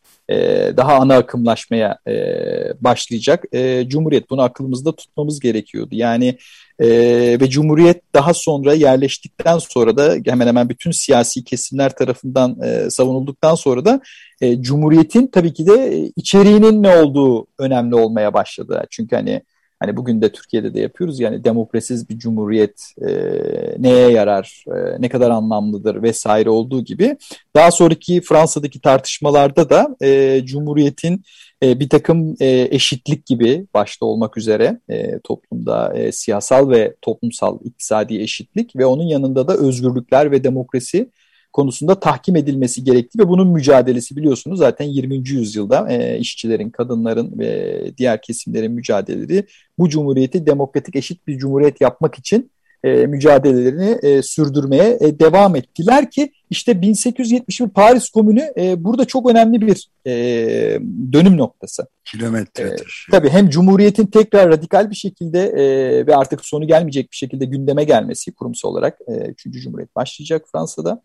daha 0.78 0.94
ana 0.94 1.16
akımlaşmaya 1.16 1.98
e, 2.08 2.14
başlayacak. 2.82 3.44
E, 3.54 3.88
Cumhuriyet 3.88 4.30
bunu 4.30 4.42
aklımızda 4.42 4.96
tutmamız 4.96 5.40
gerekiyordu. 5.40 5.90
Yani 5.92 6.38
e, 6.80 6.88
ve 7.42 7.50
Cumhuriyet 7.50 8.02
daha 8.14 8.34
sonra 8.34 8.74
yerleştikten 8.74 9.58
sonra 9.58 9.98
da 9.98 10.16
hemen 10.26 10.48
hemen 10.48 10.70
bütün 10.70 10.92
siyasi 10.92 11.44
kesimler 11.44 11.96
tarafından 11.96 12.62
e, 12.62 12.90
savunulduktan 12.90 13.56
sonra 13.56 13.86
da 13.86 14.02
e, 14.42 14.62
Cumhuriyet'in 14.62 15.28
tabii 15.28 15.54
ki 15.54 15.68
de 15.68 16.10
içeriğinin 16.16 16.84
ne 16.84 16.98
olduğu 16.98 17.48
önemli 17.60 17.96
olmaya 17.96 18.34
başladı. 18.34 18.84
Çünkü 18.90 19.16
hani 19.16 19.42
Hani 19.84 19.98
bugün 19.98 20.22
de 20.22 20.32
Türkiye'de 20.32 20.74
de 20.74 20.80
yapıyoruz 20.80 21.20
yani 21.20 21.44
demokrasiz 21.44 22.10
bir 22.10 22.18
cumhuriyet 22.18 22.94
e, 23.02 23.12
neye 23.78 24.12
yarar, 24.12 24.66
e, 24.68 25.02
ne 25.02 25.10
kadar 25.10 25.30
anlamlıdır 25.30 26.04
vesaire 26.04 26.50
olduğu 26.50 26.84
gibi. 26.84 27.18
Daha 27.56 27.72
sonraki 27.72 28.22
Fransa'daki 28.22 28.82
tartışmalarda 28.82 29.70
da 29.70 29.96
e, 30.02 30.42
cumhuriyetin 30.46 31.24
e, 31.64 31.80
bir 31.80 31.90
takım 31.90 32.36
e, 32.40 32.68
eşitlik 32.72 33.26
gibi 33.26 33.68
başta 33.74 34.06
olmak 34.06 34.38
üzere 34.38 34.80
e, 34.90 35.20
toplumda 35.20 35.94
e, 35.98 36.12
siyasal 36.12 36.70
ve 36.70 36.96
toplumsal 37.02 37.60
iktisadi 37.64 38.22
eşitlik 38.22 38.76
ve 38.76 38.86
onun 38.86 39.08
yanında 39.08 39.48
da 39.48 39.58
özgürlükler 39.58 40.32
ve 40.32 40.44
demokrasi 40.44 41.10
konusunda 41.54 42.00
tahkim 42.00 42.36
edilmesi 42.36 42.84
gerekti 42.84 43.20
ve 43.20 43.28
bunun 43.28 43.48
mücadelesi 43.48 44.16
biliyorsunuz 44.16 44.60
zaten 44.60 44.86
20. 44.86 45.30
yüzyılda 45.30 45.88
e, 45.90 46.20
işçilerin, 46.20 46.70
kadınların 46.70 47.40
ve 47.40 47.92
diğer 47.98 48.22
kesimlerin 48.22 48.72
mücadeleleri 48.72 49.46
bu 49.78 49.90
cumhuriyeti 49.90 50.46
demokratik 50.46 50.96
eşit 50.96 51.28
bir 51.28 51.38
cumhuriyet 51.38 51.82
yapmak 51.82 52.16
için 52.16 52.52
e, 52.84 53.06
mücadelelerini 53.06 54.00
e, 54.04 54.22
sürdürmeye 54.22 54.98
e, 55.02 55.20
devam 55.20 55.56
ettiler 55.56 56.12
ki 56.12 56.32
işte 56.50 56.82
1871 56.82 57.70
Paris 57.70 58.10
Komünü 58.10 58.54
e, 58.58 58.84
burada 58.84 59.06
çok 59.06 59.30
önemli 59.30 59.62
bir 59.62 59.90
e, 60.08 60.14
dönüm 61.14 61.38
noktası. 61.38 61.88
Kilometredir. 62.06 63.08
E, 63.10 63.12
tabii 63.12 63.30
hem 63.30 63.50
Cumhuriyet'in 63.50 64.06
tekrar 64.06 64.50
radikal 64.50 64.90
bir 64.90 64.96
şekilde 64.96 65.40
e, 65.40 65.64
ve 66.08 66.16
artık 66.16 66.46
sonu 66.46 66.68
gelmeyecek 66.68 67.12
bir 67.12 67.18
şekilde 67.18 67.46
gündeme 67.46 67.84
gelmesi 67.84 68.34
kurumsal 68.34 68.70
olarak 68.70 68.98
e, 69.08 69.14
3. 69.14 69.44
Cumhuriyet 69.64 69.96
başlayacak 69.96 70.46
Fransa'da 70.52 71.02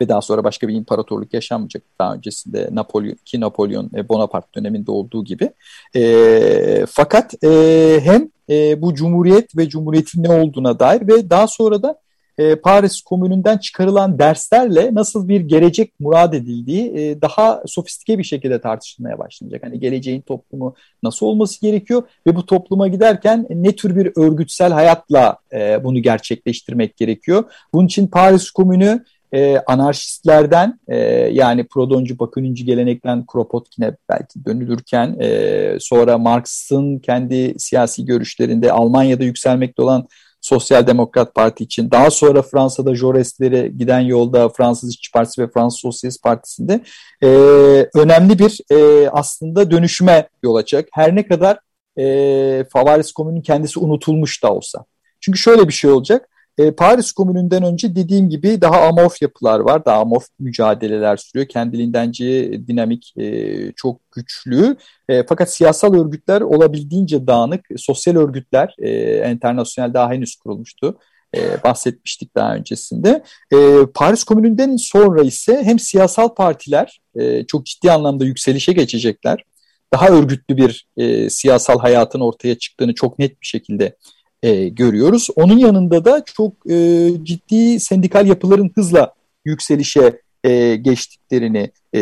ve 0.00 0.08
daha 0.08 0.20
sonra 0.20 0.44
başka 0.44 0.68
bir 0.68 0.74
imparatorluk 0.74 1.34
yaşanmayacak. 1.34 1.82
Daha 1.98 2.14
öncesinde 2.14 2.68
Napolyon, 2.72 3.16
ki 3.24 3.40
Napolyon 3.40 3.90
e, 3.94 4.08
Bonaparte 4.08 4.60
döneminde 4.60 4.90
olduğu 4.90 5.24
gibi. 5.24 5.50
E, 5.96 6.86
fakat 6.88 7.44
e, 7.44 8.00
hem 8.02 8.28
e, 8.50 8.82
bu 8.82 8.94
cumhuriyet 8.94 9.56
ve 9.56 9.68
cumhuriyetin 9.68 10.22
ne 10.22 10.30
olduğuna 10.30 10.78
dair 10.78 11.08
ve 11.08 11.30
daha 11.30 11.46
sonra 11.46 11.82
da 11.82 12.00
e, 12.40 12.56
Paris 12.56 13.00
Komünü'nden 13.00 13.58
çıkarılan 13.58 14.18
derslerle 14.18 14.94
nasıl 14.94 15.28
bir 15.28 15.40
gelecek 15.40 16.00
murad 16.00 16.32
edildiği 16.32 16.92
e, 16.96 17.22
daha 17.22 17.62
sofistike 17.66 18.18
bir 18.18 18.24
şekilde 18.24 18.60
tartışılmaya 18.60 19.18
başlanacak. 19.18 19.62
Hani 19.64 19.80
geleceğin 19.80 20.20
toplumu 20.20 20.74
nasıl 21.02 21.26
olması 21.26 21.60
gerekiyor 21.60 22.02
ve 22.26 22.36
bu 22.36 22.46
topluma 22.46 22.88
giderken 22.88 23.46
ne 23.50 23.76
tür 23.76 23.96
bir 23.96 24.12
örgütsel 24.16 24.72
hayatla 24.72 25.36
e, 25.52 25.84
bunu 25.84 25.98
gerçekleştirmek 26.02 26.96
gerekiyor. 26.96 27.44
Bunun 27.74 27.86
için 27.86 28.06
Paris 28.06 28.50
Komünü 28.50 29.04
e, 29.34 29.58
anarşistlerden 29.66 30.80
e, 30.88 30.96
yani 31.32 31.66
Prodoncu 31.66 32.18
Bakınıncı 32.18 32.64
gelenekten 32.64 33.26
Kropotkin'e 33.26 33.96
belki 34.08 34.44
dönülürken 34.44 35.16
e, 35.20 35.76
sonra 35.80 36.18
Marx'ın 36.18 36.98
kendi 36.98 37.58
siyasi 37.58 38.04
görüşlerinde 38.04 38.72
Almanya'da 38.72 39.24
yükselmekte 39.24 39.82
olan 39.82 40.08
Sosyal 40.40 40.86
Demokrat 40.86 41.34
Parti 41.34 41.64
için 41.64 41.90
daha 41.90 42.10
sonra 42.10 42.42
Fransa'da 42.42 42.90
Jaurès'lere 42.90 43.68
giden 43.68 44.00
yolda 44.00 44.48
Fransız 44.48 44.90
İşçi 44.90 45.12
Partisi 45.12 45.42
ve 45.42 45.50
Fransız 45.50 45.80
Sosyalist 45.80 46.22
Partisi'nde 46.22 46.80
e, 47.22 47.26
önemli 47.94 48.38
bir 48.38 48.60
e, 48.70 49.08
aslında 49.10 49.70
dönüşüme 49.70 50.28
yol 50.42 50.54
açacak. 50.54 50.88
Her 50.92 51.16
ne 51.16 51.26
kadar 51.26 51.58
e, 51.98 52.64
Favaris 52.72 53.12
Komünün 53.12 53.42
kendisi 53.42 53.80
unutulmuş 53.80 54.42
da 54.42 54.52
olsa. 54.52 54.84
Çünkü 55.20 55.38
şöyle 55.38 55.68
bir 55.68 55.72
şey 55.72 55.90
olacak. 55.90 56.28
E, 56.58 56.70
Paris 56.70 57.12
Komünü'nden 57.12 57.62
önce 57.62 57.96
dediğim 57.96 58.28
gibi 58.28 58.60
daha 58.60 58.80
amorf 58.80 59.22
yapılar 59.22 59.60
var. 59.60 59.84
Daha 59.84 60.00
amorf 60.00 60.26
mücadeleler 60.38 61.16
sürüyor. 61.16 61.48
Kendiliğindenci 61.48 62.60
dinamik 62.66 63.14
e, 63.16 63.72
çok 63.72 64.12
güçlü. 64.12 64.76
E, 65.08 65.26
fakat 65.26 65.52
siyasal 65.54 65.94
örgütler 65.94 66.40
olabildiğince 66.40 67.26
dağınık. 67.26 67.66
Sosyal 67.76 68.16
örgütler 68.16 68.74
e, 68.78 68.90
enternasyonel 69.00 69.94
daha 69.94 70.10
henüz 70.10 70.36
kurulmuştu. 70.36 70.98
E, 71.36 71.62
bahsetmiştik 71.64 72.34
daha 72.34 72.54
öncesinde. 72.54 73.22
E, 73.52 73.56
Paris 73.94 74.24
Komünü'nden 74.24 74.76
sonra 74.76 75.22
ise 75.22 75.62
hem 75.64 75.78
siyasal 75.78 76.28
partiler 76.28 77.00
e, 77.14 77.46
çok 77.46 77.66
ciddi 77.66 77.92
anlamda 77.92 78.24
yükselişe 78.24 78.72
geçecekler. 78.72 79.44
Daha 79.92 80.08
örgütlü 80.08 80.56
bir 80.56 80.86
e, 80.96 81.30
siyasal 81.30 81.78
hayatın 81.78 82.20
ortaya 82.20 82.58
çıktığını 82.58 82.94
çok 82.94 83.18
net 83.18 83.40
bir 83.40 83.46
şekilde 83.46 83.96
e, 84.42 84.68
görüyoruz. 84.68 85.28
Onun 85.36 85.58
yanında 85.58 86.04
da 86.04 86.24
çok 86.24 86.70
e, 86.70 87.10
ciddi 87.22 87.80
sendikal 87.80 88.26
yapıların 88.26 88.70
hızla 88.74 89.14
yükselişe 89.44 90.20
e, 90.44 90.76
geçtiklerini 90.76 91.70
e, 91.92 92.00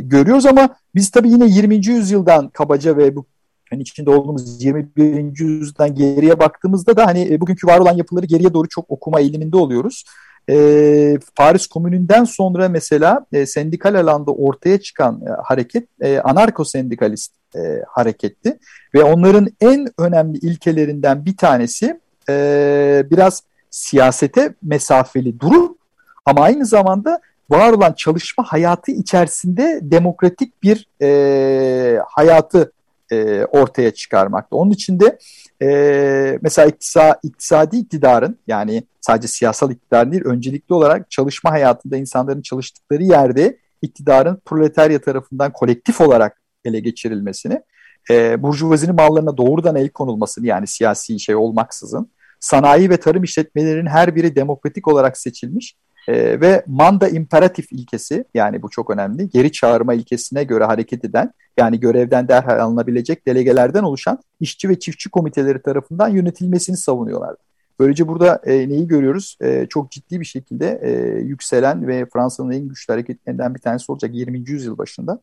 görüyoruz 0.00 0.46
ama 0.46 0.76
biz 0.94 1.10
tabii 1.10 1.30
yine 1.30 1.46
20. 1.46 1.86
yüzyıldan 1.86 2.48
kabaca 2.48 2.96
ve 2.96 3.16
bu 3.16 3.26
hani 3.70 3.82
içinde 3.82 4.10
olduğumuz 4.10 4.64
21. 4.64 5.38
yüzyıldan 5.38 5.94
geriye 5.94 6.38
baktığımızda 6.38 6.96
da 6.96 7.06
hani 7.06 7.32
e, 7.32 7.40
bugünkü 7.40 7.66
var 7.66 7.78
olan 7.78 7.96
yapıları 7.96 8.26
geriye 8.26 8.54
doğru 8.54 8.68
çok 8.68 8.90
okuma 8.90 9.20
eğiliminde 9.20 9.56
oluyoruz. 9.56 10.04
E, 10.48 11.18
Paris 11.36 11.66
Komünü'nden 11.66 12.24
sonra 12.24 12.68
mesela 12.68 13.26
e, 13.32 13.46
sendikal 13.46 13.94
alanda 13.94 14.30
ortaya 14.32 14.80
çıkan 14.80 15.22
e, 15.26 15.30
hareket 15.44 15.88
e, 16.00 16.18
anarko-sendikalist 16.18 17.32
e, 17.56 17.82
hareketti. 17.88 18.58
Ve 18.94 19.04
onların 19.04 19.48
en 19.60 19.86
önemli 19.98 20.38
ilkelerinden 20.38 21.24
bir 21.24 21.36
tanesi 21.36 22.00
e, 22.28 23.04
biraz 23.10 23.42
siyasete 23.70 24.54
mesafeli 24.62 25.40
durup 25.40 25.78
ama 26.24 26.40
aynı 26.40 26.66
zamanda 26.66 27.20
var 27.50 27.72
olan 27.72 27.92
çalışma 27.92 28.44
hayatı 28.44 28.92
içerisinde 28.92 29.80
demokratik 29.82 30.62
bir 30.62 30.88
e, 31.02 32.00
hayatı 32.08 32.72
e, 33.12 33.44
ortaya 33.44 33.90
çıkarmakta. 33.90 34.56
Onun 34.56 34.70
için 34.70 35.00
de 35.00 35.18
e, 35.62 36.38
mesela 36.42 36.68
iktisa, 36.68 37.20
iktisadi 37.22 37.76
iktidarın 37.76 38.38
yani 38.46 38.82
sadece 39.00 39.28
siyasal 39.28 39.70
iktidar 39.70 40.12
değil 40.12 40.24
öncelikli 40.24 40.72
olarak 40.74 41.10
çalışma 41.10 41.50
hayatında 41.50 41.96
insanların 41.96 42.42
çalıştıkları 42.42 43.02
yerde 43.02 43.58
iktidarın 43.82 44.42
proletarya 44.44 45.00
tarafından 45.00 45.52
kolektif 45.52 46.00
olarak 46.00 46.40
ele 46.64 46.80
geçirilmesini, 46.80 47.62
e, 48.10 48.42
burjuvazinin 48.42 48.94
mallarına 48.94 49.36
doğrudan 49.36 49.76
el 49.76 49.88
konulmasını 49.88 50.46
yani 50.46 50.66
siyasi 50.66 51.20
şey 51.20 51.34
olmaksızın, 51.34 52.10
sanayi 52.40 52.90
ve 52.90 52.96
tarım 52.96 53.24
işletmelerinin 53.24 53.86
her 53.86 54.16
biri 54.16 54.36
demokratik 54.36 54.88
olarak 54.88 55.18
seçilmiş 55.18 55.76
e, 56.08 56.40
ve 56.40 56.64
manda 56.66 57.08
imperatif 57.08 57.72
ilkesi 57.72 58.24
yani 58.34 58.62
bu 58.62 58.70
çok 58.70 58.90
önemli 58.90 59.28
geri 59.28 59.52
çağırma 59.52 59.94
ilkesine 59.94 60.44
göre 60.44 60.64
hareket 60.64 61.04
eden 61.04 61.32
yani 61.56 61.80
görevden 61.80 62.28
derhal 62.28 62.58
alınabilecek 62.58 63.26
delegelerden 63.26 63.82
oluşan 63.82 64.18
işçi 64.40 64.68
ve 64.68 64.78
çiftçi 64.78 65.10
komiteleri 65.10 65.62
tarafından 65.62 66.08
yönetilmesini 66.08 66.76
savunuyorlar. 66.76 67.36
Böylece 67.80 68.08
burada 68.08 68.40
e, 68.44 68.68
neyi 68.68 68.88
görüyoruz? 68.88 69.36
E, 69.42 69.66
çok 69.66 69.90
ciddi 69.90 70.20
bir 70.20 70.24
şekilde 70.24 70.80
e, 70.82 71.20
yükselen 71.20 71.86
ve 71.86 72.06
Fransa'nın 72.12 72.52
en 72.52 72.68
güçlü 72.68 72.92
hareketlerinden 72.92 73.54
bir 73.54 73.60
tanesi 73.60 73.92
olacak 73.92 74.10
20. 74.14 74.50
yüzyıl 74.50 74.78
başında. 74.78 75.20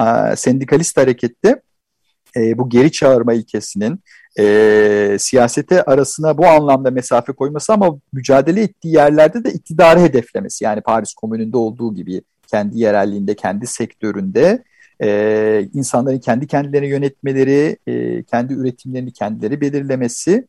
E, 0.00 0.36
sendikalist 0.36 0.96
harekette 0.96 1.62
e, 2.36 2.58
bu 2.58 2.68
geri 2.68 2.92
çağırma 2.92 3.32
ilkesinin 3.32 4.00
e, 4.38 5.16
siyasete 5.18 5.82
arasına 5.82 6.38
bu 6.38 6.46
anlamda 6.46 6.90
mesafe 6.90 7.32
koyması 7.32 7.72
ama 7.72 7.98
mücadele 8.12 8.62
ettiği 8.62 8.94
yerlerde 8.94 9.44
de 9.44 9.50
iktidarı 9.50 10.00
hedeflemesi. 10.00 10.64
Yani 10.64 10.80
Paris 10.80 11.14
Komünü'nde 11.14 11.56
olduğu 11.56 11.94
gibi 11.94 12.22
kendi 12.46 12.78
yerelliğinde, 12.78 13.34
kendi 13.34 13.66
sektöründe 13.66 14.64
e, 15.02 15.68
insanların 15.74 16.18
kendi 16.18 16.46
kendilerini 16.46 16.88
yönetmeleri, 16.88 17.76
e, 17.86 18.22
kendi 18.22 18.54
üretimlerini 18.54 19.12
kendileri 19.12 19.60
belirlemesi 19.60 20.46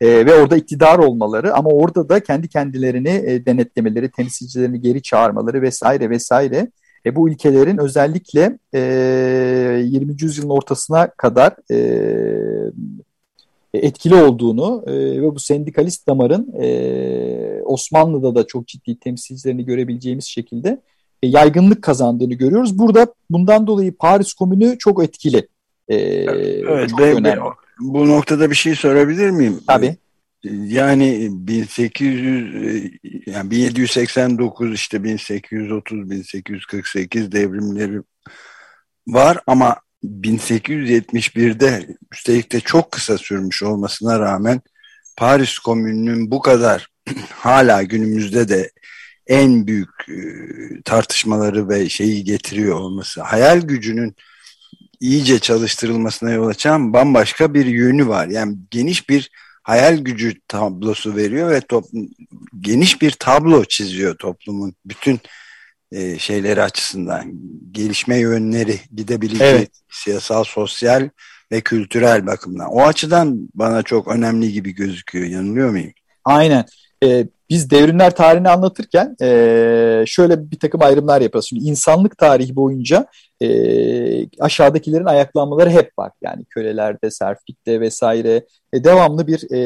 e, 0.00 0.26
ve 0.26 0.34
orada 0.34 0.56
iktidar 0.56 0.98
olmaları 0.98 1.54
ama 1.54 1.70
orada 1.70 2.08
da 2.08 2.20
kendi 2.20 2.48
kendilerini 2.48 3.22
e, 3.26 3.46
denetlemeleri, 3.46 4.10
temsilcilerini 4.10 4.80
geri 4.80 5.02
çağırmaları 5.02 5.62
vesaire 5.62 6.10
vesaire 6.10 6.68
e, 7.06 7.16
bu 7.16 7.28
ülkelerin 7.28 7.78
özellikle 7.78 8.58
e, 8.74 8.80
20. 9.84 10.16
yüzyılın 10.20 10.48
ortasına 10.48 11.10
kadar 11.10 11.52
e, 11.70 11.78
etkili 13.74 14.14
olduğunu 14.14 14.84
e, 14.86 14.92
ve 14.92 15.34
bu 15.34 15.40
sendikalist 15.40 16.06
damarın 16.08 16.52
e, 16.62 17.62
Osmanlı'da 17.64 18.34
da 18.34 18.46
çok 18.46 18.66
ciddi 18.66 18.98
temsilcilerini 18.98 19.64
görebileceğimiz 19.64 20.24
şekilde 20.24 20.80
e, 21.22 21.26
yaygınlık 21.26 21.82
kazandığını 21.82 22.34
görüyoruz. 22.34 22.78
Burada 22.78 23.06
bundan 23.30 23.66
dolayı 23.66 23.96
Paris 23.96 24.32
Komünü 24.32 24.78
çok 24.78 25.04
etkili. 25.04 25.48
E, 25.88 25.96
evet, 25.96 26.90
çok 26.90 26.98
ben, 27.00 27.16
önemli. 27.16 27.40
Bu 27.80 28.08
noktada 28.08 28.50
bir 28.50 28.54
şey 28.54 28.74
sorabilir 28.74 29.30
miyim? 29.30 29.60
Tabii. 29.66 29.96
Yani 30.44 31.28
1800 31.30 32.92
yani 33.26 33.50
1789 33.50 34.74
işte 34.74 35.04
1830 35.04 36.10
1848 36.10 37.32
devrimleri 37.32 38.00
var 39.06 39.38
ama 39.46 39.76
1871'de 40.04 41.96
üstelik 42.12 42.52
de 42.52 42.60
çok 42.60 42.92
kısa 42.92 43.18
sürmüş 43.18 43.62
olmasına 43.62 44.20
rağmen 44.20 44.60
Paris 45.16 45.58
Komünü'nün 45.58 46.30
bu 46.30 46.40
kadar 46.40 46.88
hala 47.30 47.82
günümüzde 47.82 48.48
de 48.48 48.70
en 49.26 49.66
büyük 49.66 50.08
e, 50.08 50.16
tartışmaları 50.84 51.68
ve 51.68 51.88
şeyi 51.88 52.24
getiriyor 52.24 52.80
olması, 52.80 53.22
hayal 53.22 53.60
gücünün 53.60 54.16
iyice 55.00 55.38
çalıştırılmasına 55.38 56.30
yol 56.30 56.48
açan 56.48 56.92
bambaşka 56.92 57.54
bir 57.54 57.66
yönü 57.66 58.08
var. 58.08 58.28
Yani 58.28 58.56
geniş 58.70 59.08
bir 59.08 59.30
hayal 59.64 59.98
gücü 59.98 60.34
tablosu 60.48 61.16
veriyor 61.16 61.50
ve 61.50 61.60
top, 61.60 61.84
geniş 62.60 63.02
bir 63.02 63.10
tablo 63.10 63.64
çiziyor 63.64 64.16
toplumun 64.16 64.74
bütün 64.84 65.20
e, 65.92 66.18
şeyleri 66.18 66.62
açısından. 66.62 67.32
Gelişme 67.72 68.18
yönleri, 68.18 68.80
gidebileceği 68.94 69.50
evet. 69.50 69.70
siyasal, 69.90 70.44
sosyal 70.44 71.08
ve 71.52 71.60
kültürel 71.60 72.26
bakımdan. 72.26 72.68
O 72.70 72.82
açıdan 72.82 73.48
bana 73.54 73.82
çok 73.82 74.08
önemli 74.08 74.52
gibi 74.52 74.74
gözüküyor. 74.74 75.26
Yanılıyor 75.26 75.70
muyum? 75.70 75.92
Aynen. 76.24 76.64
Ee, 77.04 77.26
biz 77.50 77.70
devrimler 77.70 78.14
tarihini 78.14 78.48
anlatırken 78.48 79.16
e, 79.22 80.04
şöyle 80.06 80.50
bir 80.50 80.58
takım 80.58 80.82
ayrımlar 80.82 81.20
yapıyoruz. 81.20 81.48
Şimdi 81.48 81.64
insanlık 81.64 82.18
tarihi 82.18 82.56
boyunca 82.56 83.06
e, 83.40 83.48
aşağıdakilerin 84.40 85.04
ayaklanmaları 85.04 85.70
hep 85.70 85.98
var. 85.98 86.12
Yani 86.22 86.44
kölelerde, 86.44 87.10
serfikte 87.10 87.80
vesaire 87.80 88.46
e, 88.72 88.84
devamlı 88.84 89.26
bir 89.26 89.50
e, 89.50 89.58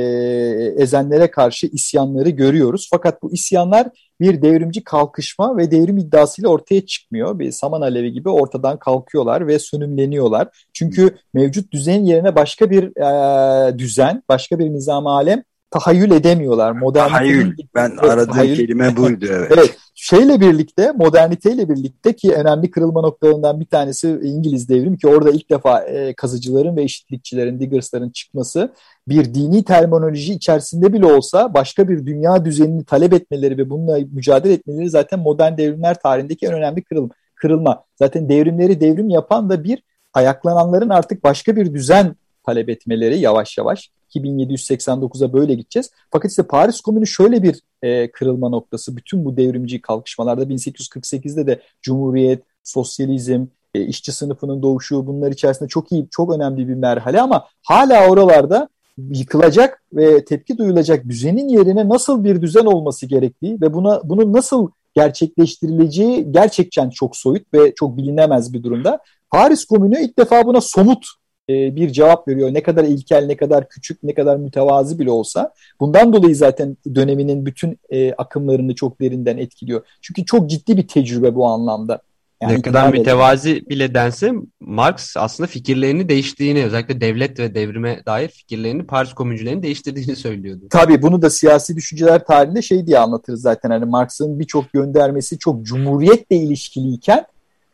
ezenlere 0.83 1.31
karşı 1.31 1.67
isyanları 1.67 2.31
görüyoruz. 2.31 2.89
Fakat 2.91 3.23
bu 3.23 3.33
isyanlar 3.33 3.87
bir 4.21 4.43
devrimci 4.43 4.85
kalkışma 4.85 5.57
ve 5.57 5.71
devrim 5.71 5.99
iddiasıyla 5.99 6.51
ortaya 6.51 6.87
çıkmıyor. 6.87 7.39
Bir 7.39 7.53
saman 7.53 7.81
alevi 7.81 8.13
gibi 8.13 8.29
ortadan 8.29 8.79
kalkıyorlar 8.79 9.47
ve 9.47 9.59
sönümleniyorlar. 9.59 10.49
Çünkü 10.73 11.17
mevcut 11.35 11.73
düzenin 11.73 12.05
yerine 12.05 12.37
başka 12.37 12.71
bir 12.71 12.85
e, 12.85 13.79
düzen, 13.79 14.23
başka 14.29 14.59
bir 14.59 14.71
nizam 14.71 15.07
alem 15.07 15.43
tahayyül 15.71 16.11
edemiyorlar. 16.11 16.73
Modernite 16.73 17.13
tahayyül. 17.13 17.57
Ben 17.75 17.97
aradığım 17.97 18.33
tahayyül. 18.33 18.57
kelime 18.57 18.97
buydu. 18.97 19.27
Evet. 19.29 19.53
evet. 19.55 19.77
Şeyle 19.95 20.41
birlikte, 20.41 20.93
moderniteyle 20.93 21.69
birlikte 21.69 22.17
ki 22.17 22.35
önemli 22.35 22.71
kırılma 22.71 23.01
noktalarından 23.01 23.61
bir 23.61 23.67
tanesi 23.67 24.21
İngiliz 24.23 24.69
devrimi 24.69 24.99
ki 24.99 25.09
orada 25.09 25.31
ilk 25.31 25.51
defa 25.51 25.81
e, 25.81 26.15
kazıcıların 26.15 26.77
ve 26.77 26.83
eşitlikçilerin, 26.83 27.61
diggersların 27.61 28.11
çıkması 28.11 28.73
bir 29.09 29.35
dini 29.35 29.65
terminoloji 29.65 30.35
içerisinde 30.35 30.93
bile 30.93 31.07
olsa 31.07 31.55
başka 31.55 31.89
bir 31.89 32.07
dünya 32.07 32.45
düzenini 32.45 32.85
talep 32.85 33.13
etmeleri 33.13 33.59
ve 33.59 33.71
bununla 33.71 33.99
mücadele 34.13 34.53
etmeleri 34.53 34.91
zaten 34.91 35.19
modern 35.19 35.57
devrimler 35.57 36.01
tarihindeki 36.01 36.47
en 36.47 36.53
önemli 36.53 36.83
kırılma. 36.83 37.15
kırılma. 37.35 37.85
Zaten 37.97 38.29
devrimleri 38.29 38.81
devrim 38.81 39.09
yapan 39.09 39.51
da 39.51 39.65
bir 39.65 39.83
ayaklananların 40.15 40.89
artık 40.89 41.25
başka 41.25 41.57
bir 41.57 41.75
düzen 41.75 42.17
talep 42.49 42.69
etmeleri 42.69 43.19
yavaş 43.19 43.59
yavaş 43.59 43.91
2789'a 44.15 45.33
böyle 45.33 45.55
gideceğiz. 45.55 45.91
Fakat 46.11 46.31
işte 46.31 46.43
Paris 46.43 46.81
Komünü 46.81 47.07
şöyle 47.07 47.43
bir 47.43 47.61
e, 47.83 48.11
kırılma 48.11 48.49
noktası. 48.49 48.97
Bütün 48.97 49.25
bu 49.25 49.37
devrimci 49.37 49.81
kalkışmalarda 49.81 50.43
1848'de 50.43 51.47
de 51.47 51.61
Cumhuriyet, 51.83 52.43
sosyalizm, 52.63 53.47
e, 53.75 53.81
işçi 53.81 54.13
sınıfının 54.13 54.63
doğuşu 54.63 55.07
bunlar 55.07 55.33
içerisinde 55.33 55.69
çok 55.69 55.93
iyi, 55.93 56.09
çok 56.11 56.35
önemli 56.37 56.69
bir 56.69 56.75
merhale 56.75 57.21
ama 57.21 57.45
hala 57.63 58.11
oralarda 58.11 58.69
yıkılacak 58.99 59.83
ve 59.93 60.25
tepki 60.25 60.59
duyulacak 60.59 61.09
düzenin 61.09 61.49
yerine 61.49 61.89
nasıl 61.89 62.25
bir 62.25 62.43
düzen 62.43 62.65
olması 62.65 63.07
gerektiği 63.07 63.61
ve 63.61 63.75
buna 63.75 64.01
bunun 64.05 64.33
nasıl 64.33 64.69
gerçekleştirileceği 64.95 66.33
gerçekten 66.33 66.91
çok 66.91 67.17
soyut 67.17 67.55
ve 67.55 67.75
çok 67.75 67.97
bilinemez 67.97 68.53
bir 68.53 68.63
durumda. 68.63 68.99
Paris 69.31 69.65
Komünü 69.65 70.01
ilk 70.01 70.19
defa 70.19 70.47
buna 70.47 70.61
somut 70.61 71.07
e, 71.51 71.77
bir 71.77 71.91
cevap 71.91 72.29
veriyor. 72.29 72.55
Ne 72.55 72.63
kadar 72.63 72.85
ilkel, 72.85 73.27
ne 73.27 73.37
kadar 73.37 73.69
küçük, 73.69 74.03
ne 74.03 74.15
kadar 74.15 74.37
mütevazi 74.37 74.99
bile 74.99 75.11
olsa. 75.11 75.53
Bundan 75.81 76.13
dolayı 76.13 76.37
zaten 76.37 76.77
döneminin 76.95 77.47
bütün 77.47 77.79
e, 77.91 78.13
akımlarını 78.13 78.75
çok 78.75 79.01
derinden 79.01 79.37
etkiliyor. 79.37 79.87
Çünkü 80.03 80.25
çok 80.25 80.51
ciddi 80.51 80.77
bir 80.77 80.89
tecrübe 80.89 81.35
bu 81.35 81.47
anlamda. 81.47 82.01
Yani 82.43 82.55
ne 82.55 82.63
kadar 82.63 82.93
mütevazi 82.93 83.51
edin. 83.51 83.69
bile 83.69 83.95
dense 83.95 84.33
Marx 84.61 85.17
aslında 85.17 85.47
fikirlerini 85.47 86.09
değiştiğini 86.09 86.65
özellikle 86.65 87.01
devlet 87.01 87.39
ve 87.39 87.55
devrime 87.55 88.03
dair 88.07 88.29
fikirlerini 88.29 88.87
Paris 88.87 89.13
komüncülerinin 89.13 89.63
değiştirdiğini 89.63 90.17
söylüyordu. 90.17 90.65
Tabii 90.71 91.03
bunu 91.03 91.23
da 91.23 91.31
siyasi 91.31 91.77
düşünceler 91.77 92.25
tarihinde 92.25 92.63
şey 92.63 92.87
diye 92.87 92.99
anlatırız 92.99 93.41
zaten 93.41 93.71
hani 93.71 93.85
Marx'ın 93.85 94.41
birçok 94.41 94.73
göndermesi 94.73 95.39
çok 95.39 95.63
cumhuriyetle 95.63 96.37
ilişkiliyken 96.37 97.27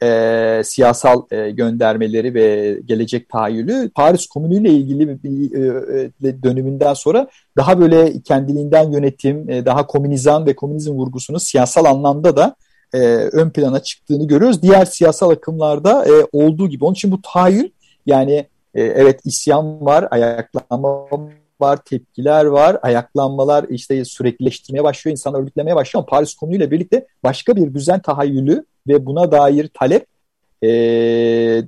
e, 0.03 0.61
siyasal 0.65 1.23
e, 1.31 1.51
göndermeleri 1.51 2.35
ve 2.35 2.79
gelecek 2.85 3.29
tahayyülü 3.29 3.91
Paris 3.95 4.27
Komünü 4.27 4.55
ile 4.61 4.71
ilgili 4.71 5.23
bir 5.25 5.55
e, 5.55 6.11
e, 6.25 6.43
döneminden 6.43 6.95
sonra 6.95 7.29
daha 7.57 7.81
böyle 7.81 8.21
kendiliğinden 8.23 8.93
yönetim, 8.93 9.51
e, 9.51 9.67
daha 9.67 9.87
komünizan 9.87 10.47
ve 10.47 10.57
komünizm 10.57 10.93
vurgusunu 10.93 11.41
siyasal 11.41 11.85
anlamda 11.85 12.37
da 12.37 12.57
e, 12.95 12.99
ön 13.33 13.51
plana 13.51 13.83
çıktığını 13.83 14.27
görüyoruz. 14.27 14.63
Diğer 14.63 14.85
siyasal 14.85 15.31
akımlarda 15.31 16.05
e, 16.05 16.27
olduğu 16.33 16.69
gibi. 16.69 16.85
Onun 16.85 16.95
için 16.95 17.13
bu 17.13 17.23
tahayyül 17.23 17.71
yani 18.07 18.35
e, 18.75 18.83
evet 18.83 19.21
isyan 19.25 19.87
var, 19.87 20.09
ayaklanma 20.11 21.09
var, 21.61 21.77
tepkiler 21.85 22.45
var, 22.45 22.79
ayaklanmalar 22.83 23.67
işte 23.69 24.05
süreklileştirmeye 24.05 24.85
başlıyor, 24.85 25.13
insanlar 25.13 25.41
örgütlemeye 25.41 25.77
başlıyor 25.77 26.03
ama 26.03 26.17
Paris 26.17 26.35
Komünü 26.35 26.57
ile 26.57 26.71
birlikte 26.71 27.07
başka 27.23 27.57
bir 27.57 27.75
düzen 27.75 28.03
tahayyülü 28.03 28.65
ve 28.89 29.07
buna 29.07 29.33
dair 29.33 29.69
talep 29.75 30.07
e, 30.63 30.69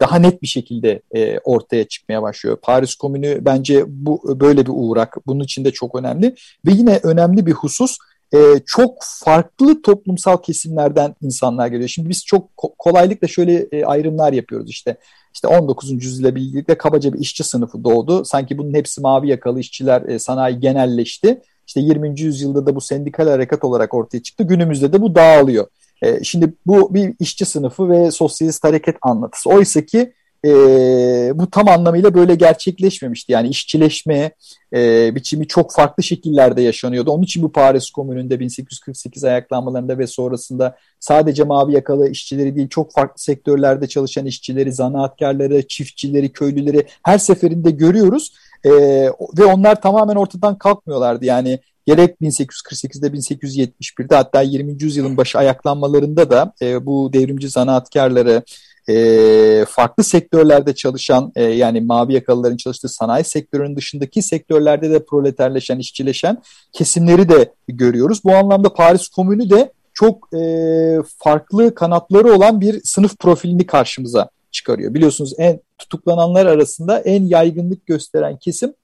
daha 0.00 0.18
net 0.18 0.42
bir 0.42 0.46
şekilde 0.46 1.00
e, 1.14 1.38
ortaya 1.38 1.85
çıkmaya 1.85 2.22
başlıyor. 2.22 2.59
Paris 2.62 2.94
Komünü 2.94 3.38
bence 3.40 3.85
bu 3.88 4.40
böyle 4.40 4.66
bir 4.66 4.72
uğrak. 4.74 5.16
Bunun 5.26 5.44
için 5.44 5.64
de 5.64 5.70
çok 5.70 5.94
önemli. 5.94 6.35
Ve 6.66 6.72
yine 6.72 7.00
önemli 7.02 7.46
bir 7.46 7.52
husus 7.52 7.98
e, 8.35 8.38
çok 8.66 8.98
farklı 9.24 9.83
toplumsal 9.83 10.37
kesimlerden 10.37 11.14
insanlar 11.22 11.66
geliyor. 11.66 11.88
Şimdi 11.88 12.09
biz 12.09 12.24
çok 12.24 12.57
kolaylıkla 12.57 13.29
şöyle 13.29 13.68
e, 13.72 13.85
ayrımlar 13.85 14.33
yapıyoruz 14.33 14.70
işte. 14.70 14.96
işte 15.35 15.48
19. 15.48 15.90
yüzyıla 15.90 16.35
birlikte 16.35 16.79
kabaca 16.79 17.12
bir 17.12 17.18
işçi 17.18 17.44
sınıfı 17.44 17.85
doğdu. 17.85 18.24
Sanki 18.24 18.59
bunun 18.59 18.74
hepsi 18.74 19.00
mavi 19.00 19.29
yakalı 19.29 19.61
işçiler, 19.61 20.02
e, 20.02 20.18
sanayi 20.18 20.61
genelleşti. 20.61 21.40
İşte 21.66 21.81
20. 21.81 22.20
yüzyılda 22.20 22.66
da 22.66 22.76
bu 22.76 22.81
sendikal 22.81 23.29
harekat 23.29 23.64
olarak 23.64 23.94
ortaya 23.94 24.22
çıktı. 24.22 24.44
Günümüzde 24.44 24.92
de 24.92 25.02
bu 25.02 25.14
dağılıyor. 25.14 25.66
E, 26.03 26.25
şimdi 26.25 26.55
bu 26.67 26.95
bir 26.95 27.15
işçi 27.21 27.45
sınıfı 27.45 27.91
ve 27.91 28.11
sosyalist 28.11 28.65
hareket 28.65 28.97
anlatısı. 29.03 29.51
Oysa 29.51 29.81
ki 29.81 30.13
e, 30.45 30.49
bu 31.35 31.51
tam 31.51 31.69
anlamıyla 31.69 32.15
böyle 32.15 32.35
gerçekleşmemişti. 32.35 33.33
Yani 33.33 33.49
işçileşme 33.49 34.31
e, 34.75 35.15
biçimi 35.15 35.47
çok 35.47 35.73
farklı 35.73 36.03
şekillerde 36.03 36.63
yaşanıyordu. 36.63 37.11
Onun 37.11 37.23
için 37.23 37.43
bu 37.43 37.53
Paris 37.53 37.91
Komünü'nde 37.91 38.41
1848 38.41 39.25
ayaklanmalarında 39.25 39.99
ve 39.99 40.07
sonrasında 40.07 40.77
sadece 41.01 41.45
mavi 41.45 41.73
yakalı 41.73 42.11
işçileri 42.11 42.57
değil 42.57 42.69
çok 42.69 42.93
farklı 42.93 43.23
sektörlerde 43.23 43.87
çalışan 43.87 44.27
işçileri, 44.27 44.73
zanaatkarları, 44.73 45.67
çiftçileri, 45.67 46.33
köylüleri 46.33 46.87
her 47.03 47.19
seferinde 47.19 47.71
görüyoruz. 47.71 48.33
E, 48.65 48.71
ve 49.39 49.45
onlar 49.45 49.83
tamamen 49.83 50.17
ortadan 50.17 50.59
kalkmıyorlardı. 50.59 51.25
Yani 51.25 51.59
gerek 51.87 52.20
1848'de 52.20 53.07
1871'de 53.07 54.16
hatta 54.16 54.42
20. 54.42 54.83
yüzyılın 54.83 55.16
başı 55.16 55.38
ayaklanmalarında 55.38 56.31
da 56.31 56.53
e, 56.62 56.87
bu 56.87 57.12
devrimci 57.12 57.49
zanaatkarları, 57.49 58.42
e, 58.88 59.64
farklı 59.68 60.05
sektörlerde 60.05 60.75
çalışan 60.75 61.33
e, 61.37 61.42
yani 61.42 61.81
mavi 61.81 62.12
yakalıların 62.14 62.57
çalıştığı 62.57 62.88
sanayi 62.88 63.25
sektörünün 63.25 63.77
dışındaki 63.77 64.22
sektörlerde 64.22 64.90
de 64.90 65.05
proleterleşen, 65.05 65.79
işçileşen 65.79 66.42
kesimleri 66.72 67.29
de 67.29 67.53
görüyoruz. 67.68 68.25
Bu 68.25 68.35
anlamda 68.35 68.72
Paris 68.72 69.09
Komünü 69.09 69.51
de 69.51 69.72
çok 69.94 70.35
e, 70.35 70.40
farklı 71.18 71.75
kanatları 71.75 72.33
olan 72.33 72.61
bir 72.61 72.81
sınıf 72.85 73.18
profilini 73.18 73.66
karşımıza 73.66 74.29
çıkarıyor. 74.51 74.94
Biliyorsunuz 74.94 75.35
en 75.38 75.61
tutuklananlar 75.79 76.46
arasında 76.46 76.99
en 76.99 77.25
yaygınlık 77.25 77.87
gösteren 77.87 78.37
kesim 78.37 78.75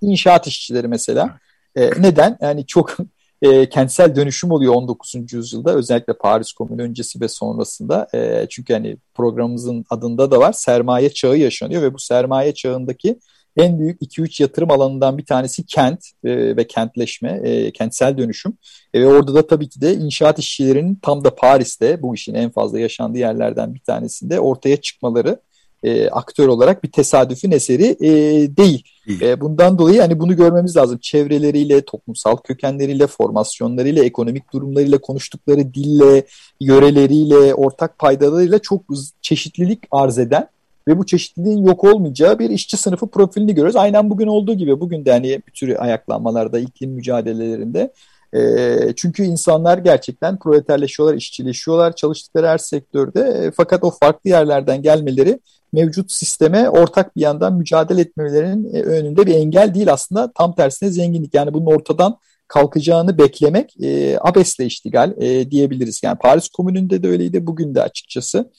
inşaat 0.00 0.46
işçileri 0.46 0.88
mesela. 0.88 1.38
E, 1.76 1.90
neden? 1.98 2.38
Yani 2.40 2.66
çok 2.66 2.96
e, 3.42 3.68
kentsel 3.68 4.16
dönüşüm 4.16 4.50
oluyor 4.50 4.74
19. 4.74 5.32
yüzyılda 5.32 5.74
özellikle 5.74 6.12
Paris 6.12 6.52
Komünü 6.52 6.82
öncesi 6.82 7.20
ve 7.20 7.28
sonrasında. 7.28 8.08
E, 8.14 8.46
çünkü 8.50 8.72
hani 8.72 8.96
programımızın 9.14 9.84
adında 9.90 10.30
da 10.30 10.38
var 10.38 10.52
sermaye 10.52 11.10
çağı 11.10 11.36
yaşanıyor 11.36 11.82
ve 11.82 11.94
bu 11.94 11.98
sermaye 11.98 12.54
çağındaki 12.54 13.18
en 13.56 13.78
büyük 13.78 14.02
2-3 14.02 14.42
yatırım 14.42 14.70
alanından 14.70 15.18
bir 15.18 15.24
tanesi 15.24 15.66
kent 15.66 16.00
e, 16.24 16.56
ve 16.56 16.66
kentleşme, 16.66 17.40
e, 17.44 17.70
kentsel 17.72 18.18
dönüşüm. 18.18 18.52
E, 18.94 19.00
ve 19.00 19.06
orada 19.06 19.34
da 19.34 19.46
tabii 19.46 19.68
ki 19.68 19.80
de 19.80 19.94
inşaat 19.94 20.38
işçilerinin 20.38 20.98
tam 21.02 21.24
da 21.24 21.34
Paris'te 21.34 22.02
bu 22.02 22.14
işin 22.14 22.34
en 22.34 22.50
fazla 22.50 22.80
yaşandığı 22.80 23.18
yerlerden 23.18 23.74
bir 23.74 23.80
tanesinde 23.80 24.40
ortaya 24.40 24.76
çıkmaları 24.76 25.40
e, 25.86 26.08
aktör 26.08 26.48
olarak 26.48 26.84
bir 26.84 26.92
tesadüfün 26.92 27.50
eseri 27.50 27.96
e, 28.00 28.10
değil. 28.56 28.82
E, 29.20 29.40
bundan 29.40 29.78
dolayı 29.78 30.00
hani 30.00 30.20
bunu 30.20 30.36
görmemiz 30.36 30.76
lazım. 30.76 30.98
Çevreleriyle, 30.98 31.84
toplumsal 31.84 32.36
kökenleriyle, 32.36 33.06
formasyonlarıyla, 33.06 34.04
ekonomik 34.04 34.52
durumlarıyla, 34.52 34.98
konuştukları 34.98 35.74
dille, 35.74 36.26
yöreleriyle, 36.60 37.54
ortak 37.54 37.98
paydalarıyla 37.98 38.58
çok 38.58 38.82
çeşitlilik 39.22 39.80
arz 39.90 40.18
eden 40.18 40.48
ve 40.88 40.98
bu 40.98 41.06
çeşitliliğin 41.06 41.66
yok 41.66 41.84
olmayacağı 41.84 42.38
bir 42.38 42.50
işçi 42.50 42.76
sınıfı 42.76 43.06
profilini 43.06 43.54
görüyoruz. 43.54 43.76
Aynen 43.76 44.10
bugün 44.10 44.26
olduğu 44.26 44.54
gibi 44.54 44.80
bugün 44.80 45.04
de 45.04 45.12
hani 45.12 45.42
bir 45.46 45.52
tür 45.52 45.82
ayaklanmalarda, 45.82 46.58
iklim 46.58 46.90
mücadelelerinde 46.90 47.92
e, 48.34 48.92
çünkü 48.96 49.22
insanlar 49.22 49.78
gerçekten 49.78 50.38
proleterleşiyorlar, 50.38 51.16
işçileşiyorlar 51.16 51.96
çalıştıkları 51.96 52.48
her 52.48 52.58
sektörde. 52.58 53.20
E, 53.20 53.50
fakat 53.50 53.84
o 53.84 53.90
farklı 53.90 54.30
yerlerden 54.30 54.82
gelmeleri 54.82 55.40
mevcut 55.76 56.12
sisteme 56.12 56.70
ortak 56.70 57.16
bir 57.16 57.20
yandan 57.20 57.54
mücadele 57.54 58.00
etmelerinin 58.00 58.74
e, 58.74 58.82
önünde 58.82 59.26
bir 59.26 59.34
engel 59.34 59.74
değil 59.74 59.92
aslında. 59.92 60.32
Tam 60.32 60.54
tersine 60.54 60.90
zenginlik. 60.90 61.34
Yani 61.34 61.54
bunun 61.54 61.66
ortadan 61.66 62.18
kalkacağını 62.48 63.18
beklemek 63.18 63.76
e, 63.82 64.18
abesle 64.20 64.66
iştigal 64.66 65.12
e, 65.16 65.50
diyebiliriz. 65.50 66.00
Yani 66.02 66.18
Paris 66.18 66.48
Komünü'nde 66.48 67.02
de 67.02 67.08
öyleydi, 67.08 67.46
bugün 67.46 67.74
de 67.74 67.82
açıkçası 67.82 68.50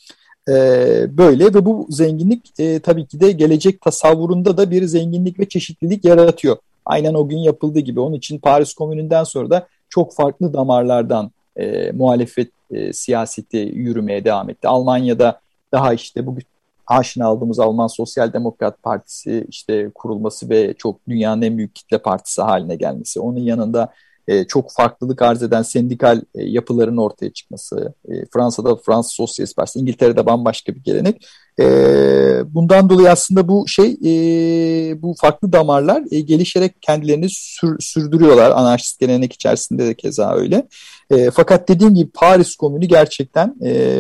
e, 0.50 0.54
böyle 1.18 1.46
ve 1.46 1.66
bu 1.66 1.88
zenginlik 1.90 2.60
e, 2.60 2.80
tabii 2.80 3.08
ki 3.08 3.20
de 3.20 3.32
gelecek 3.32 3.82
tasavvurunda 3.82 4.58
da 4.58 4.72
bir 4.72 4.84
zenginlik 4.84 5.40
ve 5.40 5.50
çeşitlilik 5.50 6.06
yaratıyor. 6.06 6.58
Aynen 6.86 7.14
o 7.14 7.28
gün 7.28 7.38
yapıldığı 7.38 7.80
gibi. 7.80 8.00
Onun 8.00 8.16
için 8.16 8.40
Paris 8.40 8.74
Komünü'nden 8.74 9.24
sonra 9.24 9.50
da 9.50 9.68
çok 9.90 10.16
farklı 10.16 10.54
damarlardan 10.54 11.32
e, 11.56 11.92
muhalefet 11.92 12.52
e, 12.72 12.94
siyaseti 12.94 13.58
yürümeye 13.58 14.26
devam 14.26 14.50
etti. 14.50 14.68
Almanya'da 14.68 15.40
daha 15.72 15.94
işte 15.94 16.26
bu 16.26 16.38
aşina 16.88 17.28
aldığımız 17.28 17.60
Alman 17.60 17.88
Sosyal 17.88 18.34
Demokrat 18.34 18.84
Partisi 18.84 19.46
işte 19.50 19.92
kurulması 19.96 20.50
ve 20.50 20.74
çok 20.74 21.08
dünyanın 21.08 21.42
en 21.42 21.58
büyük 21.58 21.76
kitle 21.76 21.98
partisi 21.98 22.42
haline 22.42 22.76
gelmesi. 22.76 23.20
Onun 23.20 23.40
yanında 23.40 23.94
e, 24.28 24.48
çok 24.48 24.72
farklılık 24.72 25.22
arz 25.22 25.44
eden 25.44 25.62
sendikal 25.62 26.22
e, 26.36 26.44
yapıların 26.44 26.98
ortaya 26.98 27.34
çıkması. 27.34 27.94
E, 28.10 28.26
Fransa'da 28.34 28.76
Fransız 28.76 29.12
Sosyalist 29.12 29.56
Partisi, 29.56 29.80
İngiltere'de 29.80 30.26
bambaşka 30.26 30.76
bir 30.76 30.84
gelenek. 30.84 31.28
Bundan 32.54 32.90
dolayı 32.90 33.12
aslında 33.12 33.48
bu 33.48 33.68
şey, 33.68 33.98
bu 35.02 35.16
farklı 35.22 35.54
damarlar 35.54 36.02
gelişerek 36.02 36.82
kendilerini 36.82 37.28
sür, 37.30 37.80
sürdürüyorlar. 37.80 38.52
Anarşist 38.52 39.00
gelenek 39.00 39.34
içerisinde 39.34 39.86
de 39.86 39.94
keza 39.94 40.36
öyle. 40.36 40.68
Fakat 41.34 41.70
dediğim 41.70 41.96
gibi 41.96 42.12
Paris 42.12 42.56
Komünü 42.56 42.86
gerçekten 42.86 43.56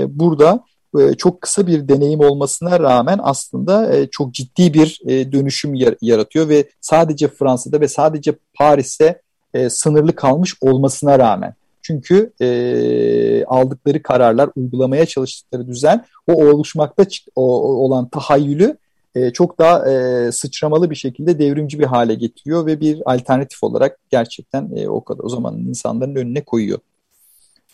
burada 0.10 0.64
e, 1.00 1.14
çok 1.14 1.42
kısa 1.42 1.68
bir 1.68 1.88
deneyim 1.88 2.20
olmasına 2.20 2.80
rağmen 2.80 3.20
aslında 3.22 3.96
e, 3.96 4.08
çok 4.08 4.34
ciddi 4.34 4.74
bir 4.74 5.02
e, 5.08 5.32
dönüşüm 5.32 5.74
yaratıyor 6.02 6.50
ve 6.50 6.70
sadece 6.82 7.28
Fransa'da 7.28 7.82
ve 7.82 7.88
sadece 7.88 8.36
Paris'te 8.54 9.22
sınırlı 9.70 10.16
kalmış 10.16 10.56
olmasına 10.62 11.20
rağmen. 11.20 11.56
Çünkü 11.82 12.34
e, 12.42 13.46
aldıkları 13.46 14.04
kararlar, 14.04 14.50
uygulamaya 14.56 15.06
çalıştıkları 15.06 15.68
düzen 15.68 16.06
o 16.28 16.34
oluşmakta 16.34 17.06
o, 17.36 17.44
olan 17.86 18.10
tahayyülü 18.10 18.78
e, 19.16 19.34
çok 19.34 19.60
daha 19.60 19.92
e, 19.92 20.32
sıçramalı 20.32 20.90
bir 20.90 20.96
şekilde 20.96 21.40
devrimci 21.40 21.80
bir 21.80 21.86
hale 21.86 22.16
getiriyor 22.16 22.66
ve 22.66 22.80
bir 22.80 23.14
alternatif 23.14 23.64
olarak 23.64 23.98
gerçekten 24.10 24.72
e, 24.76 24.90
o 24.90 25.04
kadar 25.04 25.24
o 25.24 25.30
zamanın 25.30 25.60
insanların 25.60 26.16
önüne 26.16 26.44
koyuyor. 26.44 26.80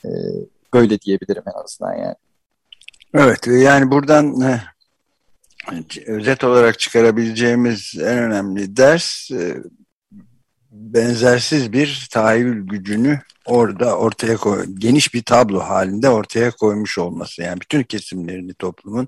E, 0.06 0.10
böyle 0.73 0.99
diyebilirim 0.99 1.43
en 1.56 1.63
azından 1.63 1.93
yani. 1.93 2.15
Evet 3.13 3.47
yani 3.47 3.91
buradan 3.91 4.41
e, 4.41 4.62
özet 6.08 6.43
olarak 6.43 6.80
çıkarabileceğimiz 6.80 7.93
en 7.99 8.17
önemli 8.17 8.78
ders 8.78 9.32
e, 9.32 9.58
benzersiz 10.71 11.73
bir 11.73 12.08
tahayyül 12.12 12.67
gücünü 12.67 13.19
orada 13.45 13.97
ortaya 13.97 14.38
koy 14.38 14.65
geniş 14.78 15.13
bir 15.13 15.23
tablo 15.23 15.60
halinde 15.60 16.10
ortaya 16.10 16.52
koymuş 16.52 16.97
olması. 16.97 17.41
Yani 17.41 17.62
bütün 17.62 17.84
kesimlerini 17.84 18.54
toplumun 18.54 19.08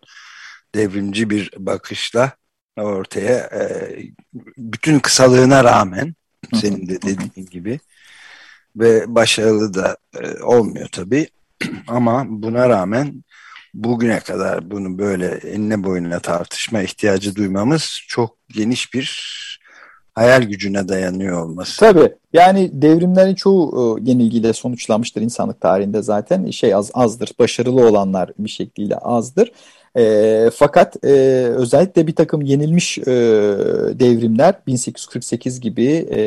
devrimci 0.75 1.29
bir 1.29 1.51
bakışla 1.57 2.31
ortaya 2.77 3.37
e, 3.37 3.95
bütün 4.57 4.99
kısalığına 4.99 5.63
rağmen 5.63 6.15
senin 6.53 6.89
de 6.89 7.01
dediğin 7.01 7.47
gibi 7.51 7.79
ve 8.75 9.15
başarılı 9.15 9.73
da 9.73 9.97
olmuyor 10.41 10.87
tabii 10.91 11.27
ama 11.87 12.23
buna 12.27 12.69
rağmen 12.69 13.23
bugüne 13.75 14.19
kadar 14.19 14.71
bunu 14.71 14.97
böyle 14.97 15.27
enine 15.27 15.83
boyuna 15.83 16.19
tartışma 16.19 16.81
ihtiyacı 16.81 17.35
duymamız 17.35 17.99
çok 18.07 18.37
geniş 18.55 18.93
bir 18.93 19.35
hayal 20.13 20.41
gücüne 20.41 20.87
dayanıyor 20.87 21.45
olması. 21.45 21.79
Tabii. 21.79 22.13
Yani 22.33 22.69
devrimlerin 22.73 23.35
çoğu 23.35 23.97
e, 23.99 24.09
yenilgiyle 24.09 24.53
sonuçlanmıştır 24.53 25.21
insanlık 25.21 25.61
tarihinde 25.61 26.01
zaten. 26.01 26.49
Şey 26.49 26.75
az 26.75 26.91
azdır. 26.93 27.31
Başarılı 27.39 27.87
olanlar 27.87 28.31
bir 28.39 28.49
şekliyle 28.49 28.97
azdır. 28.97 29.51
E, 29.97 30.49
fakat 30.53 31.05
e, 31.05 31.09
özellikle 31.55 32.07
bir 32.07 32.15
takım 32.15 32.41
yenilmiş 32.41 32.97
e, 32.97 33.03
devrimler 33.99 34.55
1848 34.67 35.59
gibi 35.59 35.85
e, 35.87 36.19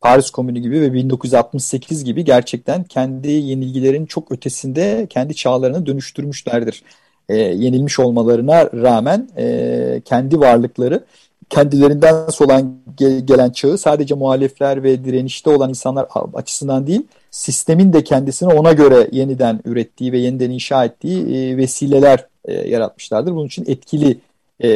Paris 0.00 0.30
Komünü 0.30 0.58
gibi 0.58 0.80
ve 0.80 0.92
1968 0.92 2.04
gibi 2.04 2.24
gerçekten 2.24 2.84
kendi 2.84 3.30
yenilgilerin 3.30 4.06
çok 4.06 4.32
ötesinde 4.32 5.06
kendi 5.10 5.34
çağlarını 5.34 5.86
dönüştürmüşlerdir. 5.86 6.82
E, 7.28 7.36
yenilmiş 7.36 7.98
olmalarına 7.98 8.66
rağmen 8.66 9.28
e, 9.36 10.02
kendi 10.04 10.40
varlıkları 10.40 11.04
kendilerinden 11.50 12.28
solan 12.28 12.78
gelen 13.24 13.50
çağı 13.50 13.78
sadece 13.78 14.14
muhalifler 14.14 14.82
ve 14.82 15.04
direnişte 15.04 15.50
olan 15.50 15.68
insanlar 15.68 16.06
açısından 16.34 16.86
değil, 16.86 17.02
sistemin 17.30 17.92
de 17.92 18.04
kendisini 18.04 18.54
ona 18.54 18.72
göre 18.72 19.08
yeniden 19.12 19.60
ürettiği 19.64 20.12
ve 20.12 20.18
yeniden 20.18 20.50
inşa 20.50 20.84
ettiği 20.84 21.36
e, 21.36 21.56
vesileler 21.56 22.26
e, 22.44 22.52
yaratmışlardır. 22.68 23.32
Bunun 23.32 23.46
için 23.46 23.64
etkili 23.68 24.18
e, 24.60 24.68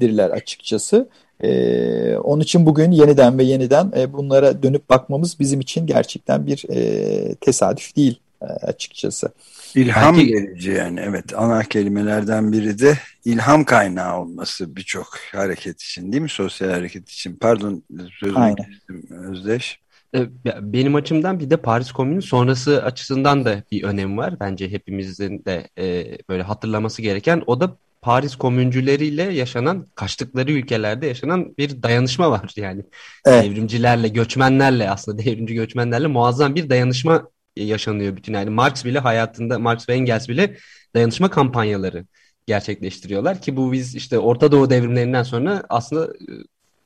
dirler 0.00 0.30
açıkçası. 0.30 1.08
Ee, 1.42 2.16
onun 2.16 2.40
için 2.42 2.66
bugün 2.66 2.90
yeniden 2.90 3.38
ve 3.38 3.44
yeniden 3.44 3.92
e, 3.96 4.12
bunlara 4.12 4.62
dönüp 4.62 4.90
bakmamız 4.90 5.40
bizim 5.40 5.60
için 5.60 5.86
gerçekten 5.86 6.46
bir 6.46 6.64
e, 6.70 7.34
tesadüf 7.34 7.96
değil 7.96 8.20
e, 8.42 8.44
açıkçası. 8.44 9.32
İlham 9.74 10.16
Belki- 10.16 10.32
verici 10.34 10.70
yani 10.70 11.00
evet 11.04 11.24
ana 11.38 11.62
kelimelerden 11.64 12.52
biri 12.52 12.78
de 12.78 12.98
ilham 13.24 13.64
kaynağı 13.64 14.20
olması 14.20 14.76
birçok 14.76 15.06
hareket 15.32 15.82
için 15.82 16.12
değil 16.12 16.22
mi 16.22 16.28
sosyal 16.28 16.70
hareket 16.70 17.08
için 17.08 17.36
pardon 17.40 17.82
sözünü 18.20 18.54
kestim 18.56 19.06
Özdeş. 19.10 19.78
E, 20.14 20.26
Benim 20.60 20.94
açımdan 20.94 21.40
bir 21.40 21.50
de 21.50 21.56
Paris 21.56 21.92
Komünü 21.92 22.22
sonrası 22.22 22.84
açısından 22.84 23.44
da 23.44 23.62
bir 23.72 23.82
önemi 23.82 24.16
var. 24.16 24.40
Bence 24.40 24.70
hepimizin 24.70 25.44
de 25.44 25.68
e, 25.78 26.18
böyle 26.28 26.42
hatırlaması 26.42 27.02
gereken. 27.02 27.42
O 27.46 27.60
da 27.60 27.76
Paris 28.02 28.36
komüncüleriyle 28.36 29.22
yaşanan, 29.22 29.86
kaçtıkları 29.94 30.52
ülkelerde 30.52 31.06
yaşanan 31.06 31.56
bir 31.58 31.82
dayanışma 31.82 32.30
var. 32.30 32.52
Yani 32.56 32.82
Evet. 33.26 33.44
devrimcilerle, 33.44 34.08
göçmenlerle 34.08 34.90
aslında 34.90 35.24
devrimci 35.24 35.54
göçmenlerle 35.54 36.06
muazzam 36.06 36.54
bir 36.54 36.70
dayanışma 36.70 37.28
yaşanıyor 37.56 38.16
bütün. 38.16 38.34
Yani 38.34 38.50
Marx 38.50 38.84
bile 38.84 38.98
hayatında, 38.98 39.58
Marx 39.58 39.88
ve 39.88 39.94
Engels 39.94 40.28
bile 40.28 40.56
dayanışma 40.94 41.30
kampanyaları 41.30 42.06
gerçekleştiriyorlar 42.46 43.40
ki 43.42 43.56
bu 43.56 43.72
biz 43.72 43.94
işte 43.94 44.18
Orta 44.18 44.52
Doğu 44.52 44.70
devrimlerinden 44.70 45.22
sonra 45.22 45.62
aslında 45.68 46.04
e, 46.06 46.32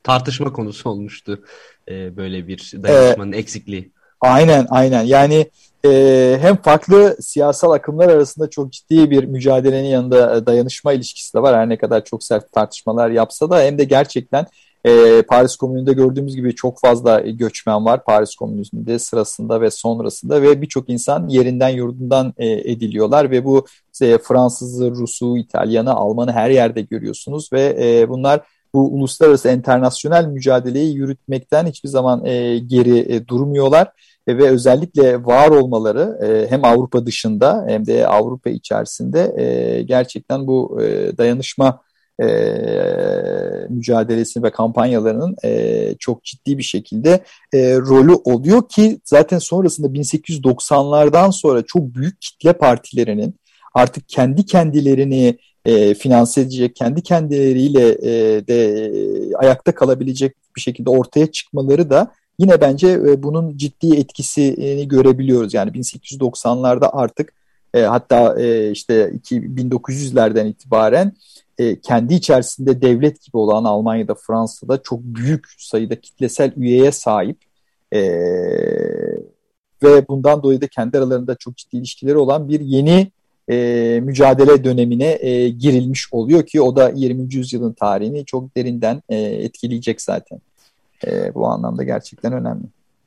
tartışma 0.03 0.53
konusu 0.53 0.89
olmuştu 0.89 1.43
e, 1.89 2.17
böyle 2.17 2.47
bir 2.47 2.73
dayanışmanın 2.83 3.31
eksikliği. 3.31 3.91
Aynen 4.21 4.67
aynen 4.69 5.03
yani 5.03 5.49
e, 5.85 6.37
hem 6.41 6.55
farklı 6.55 7.17
siyasal 7.19 7.71
akımlar 7.71 8.09
arasında 8.09 8.49
çok 8.49 8.71
ciddi 8.71 9.11
bir 9.11 9.23
mücadelenin 9.23 9.87
yanında 9.87 10.37
e, 10.37 10.45
dayanışma 10.45 10.93
ilişkisi 10.93 11.33
de 11.33 11.41
var. 11.41 11.55
Her 11.55 11.69
ne 11.69 11.77
kadar 11.77 12.05
çok 12.05 12.23
sert 12.23 12.51
tartışmalar 12.51 13.09
yapsa 13.09 13.49
da 13.49 13.61
hem 13.61 13.77
de 13.77 13.83
gerçekten 13.83 14.45
e, 14.85 15.21
Paris 15.21 15.55
Komünü'nde 15.55 15.93
gördüğümüz 15.93 16.35
gibi 16.35 16.55
çok 16.55 16.79
fazla 16.79 17.19
göçmen 17.19 17.85
var 17.85 18.03
Paris 18.03 18.35
Komünü'nde 18.35 18.99
sırasında 18.99 19.61
ve 19.61 19.71
sonrasında 19.71 20.41
ve 20.41 20.61
birçok 20.61 20.89
insan 20.89 21.27
yerinden 21.27 21.69
yurdundan 21.69 22.33
e, 22.37 22.47
ediliyorlar 22.51 23.31
ve 23.31 23.45
bu 23.45 23.65
e, 24.01 24.17
Fransızı, 24.17 24.91
Rusu, 24.91 25.37
İtalyanı, 25.37 25.93
Almanı 25.93 26.31
her 26.31 26.49
yerde 26.49 26.81
görüyorsunuz 26.81 27.49
ve 27.53 27.77
e, 27.81 28.09
bunlar 28.09 28.41
bu 28.77 28.93
uluslararası 28.93 29.49
internasyonel 29.49 30.25
mücadeleyi 30.25 30.95
yürütmekten 30.95 31.65
hiçbir 31.65 31.89
zaman 31.89 32.25
e, 32.25 32.59
geri 32.59 33.13
e, 33.13 33.27
durmuyorlar. 33.27 33.87
E, 34.27 34.37
ve 34.37 34.49
özellikle 34.49 35.25
var 35.25 35.47
olmaları 35.47 36.19
e, 36.25 36.51
hem 36.51 36.65
Avrupa 36.65 37.05
dışında 37.05 37.65
hem 37.67 37.85
de 37.85 38.07
Avrupa 38.07 38.49
içerisinde 38.49 39.33
e, 39.37 39.81
gerçekten 39.81 40.47
bu 40.47 40.81
e, 40.81 41.17
dayanışma 41.17 41.81
e, 42.21 42.27
mücadelesi 43.69 44.43
ve 44.43 44.51
kampanyalarının 44.51 45.35
e, 45.45 45.95
çok 45.99 46.23
ciddi 46.23 46.57
bir 46.57 46.63
şekilde 46.63 47.23
e, 47.53 47.77
rolü 47.77 48.13
oluyor 48.13 48.69
ki 48.69 48.99
zaten 49.05 49.39
sonrasında 49.39 49.87
1890'lardan 49.87 51.31
sonra 51.31 51.61
çok 51.61 51.95
büyük 51.95 52.21
kitle 52.21 52.53
partilerinin 52.53 53.35
artık 53.73 54.09
kendi 54.09 54.45
kendilerini 54.45 55.37
e, 55.67 55.93
finanse 55.93 56.41
edecek, 56.41 56.75
kendi 56.75 57.01
kendileriyle 57.01 57.89
e, 57.89 58.47
de 58.47 58.85
e, 58.85 59.35
ayakta 59.35 59.75
kalabilecek 59.75 60.35
bir 60.55 60.61
şekilde 60.61 60.89
ortaya 60.89 61.31
çıkmaları 61.31 61.89
da 61.89 62.11
yine 62.39 62.61
bence 62.61 62.87
e, 62.87 63.23
bunun 63.23 63.57
ciddi 63.57 63.95
etkisini 63.95 64.87
görebiliyoruz. 64.87 65.53
Yani 65.53 65.71
1890'larda 65.71 66.89
artık 66.93 67.33
e, 67.73 67.81
hatta 67.81 68.41
e, 68.41 68.71
işte 68.71 69.13
1900'lerden 69.31 70.47
itibaren 70.47 71.13
e, 71.57 71.79
kendi 71.79 72.13
içerisinde 72.13 72.81
devlet 72.81 73.23
gibi 73.25 73.37
olan 73.37 73.63
Almanya'da, 73.63 74.15
Fransa'da 74.15 74.81
çok 74.83 74.99
büyük 75.03 75.45
sayıda 75.57 76.01
kitlesel 76.01 76.51
üyeye 76.57 76.91
sahip 76.91 77.37
e, 77.91 78.01
ve 79.83 80.07
bundan 80.07 80.43
dolayı 80.43 80.61
da 80.61 80.67
kendi 80.67 80.97
aralarında 80.97 81.35
çok 81.35 81.57
ciddi 81.57 81.77
ilişkileri 81.77 82.17
olan 82.17 82.49
bir 82.49 82.59
yeni 82.59 83.11
e, 83.49 83.99
mücadele 84.03 84.63
dönemine 84.63 85.17
e, 85.21 85.49
girilmiş 85.49 86.13
oluyor 86.13 86.45
ki 86.45 86.61
o 86.61 86.75
da 86.75 86.91
20. 86.95 87.35
yüzyılın 87.35 87.73
tarihini 87.73 88.25
çok 88.25 88.57
derinden 88.57 89.01
e, 89.09 89.15
etkileyecek 89.17 90.01
zaten. 90.01 90.39
E, 91.07 91.35
bu 91.35 91.47
anlamda 91.47 91.83
gerçekten 91.83 92.33
önemli. 92.33 92.63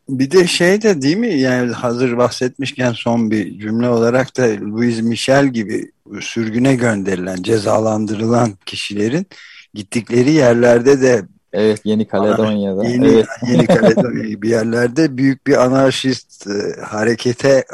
Bir 0.09 0.31
de 0.31 0.47
şey 0.47 0.83
de 0.83 1.03
değil 1.03 1.17
mi 1.17 1.35
yani 1.35 1.73
hazır 1.73 2.17
bahsetmişken 2.17 2.93
son 2.93 3.31
bir 3.31 3.59
cümle 3.59 3.89
olarak 3.89 4.37
da 4.37 4.43
Louis 4.43 5.03
Michel 5.03 5.49
gibi 5.49 5.93
sürgüne 6.21 6.75
gönderilen, 6.75 7.43
cezalandırılan 7.43 8.53
kişilerin 8.67 9.27
gittikleri 9.75 10.33
yerlerde 10.33 11.01
de 11.01 11.23
Evet 11.53 11.81
Yeni 11.85 12.07
Kaledonya'da. 12.07 12.85
Yeni, 12.85 13.07
evet. 13.07 13.27
Yeni 13.49 13.67
Kaledonya 13.67 14.29
gibi 14.29 14.49
yerlerde 14.49 15.17
büyük 15.17 15.47
bir 15.47 15.65
anarşist 15.65 16.47
e, 16.47 16.83
harekete 16.83 17.65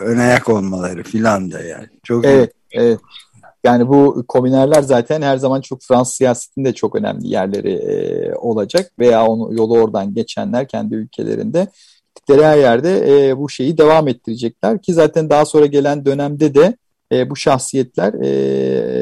ön 0.00 0.18
ayak 0.18 0.48
olmaları 0.48 1.02
filan 1.02 1.50
da 1.50 1.60
yani. 1.60 1.86
Çok 2.02 2.24
Evet, 2.24 2.52
evet. 2.72 3.00
Yani 3.64 3.88
bu 3.88 4.24
komünerler 4.28 4.82
zaten 4.82 5.22
her 5.22 5.36
zaman 5.36 5.60
çok 5.60 5.82
Fransız 5.82 6.14
siyasetinde 6.14 6.72
çok 6.72 6.96
önemli 6.96 7.28
yerleri 7.28 7.72
e, 7.72 8.34
olacak 8.34 8.90
veya 8.98 9.26
onu 9.26 9.54
yolu 9.54 9.80
oradan 9.80 10.14
geçenler 10.14 10.68
kendi 10.68 10.94
ülkelerinde 10.94 11.66
gittikleri 12.14 12.44
her 12.46 12.58
yerde 12.58 13.28
e, 13.28 13.38
bu 13.38 13.48
şeyi 13.48 13.78
devam 13.78 14.08
ettirecekler 14.08 14.82
ki 14.82 14.94
zaten 14.94 15.30
daha 15.30 15.44
sonra 15.44 15.66
gelen 15.66 16.04
dönemde 16.04 16.54
de 16.54 16.76
e, 17.12 17.30
bu 17.30 17.36
şahsiyetler 17.36 18.12
e, 18.14 18.28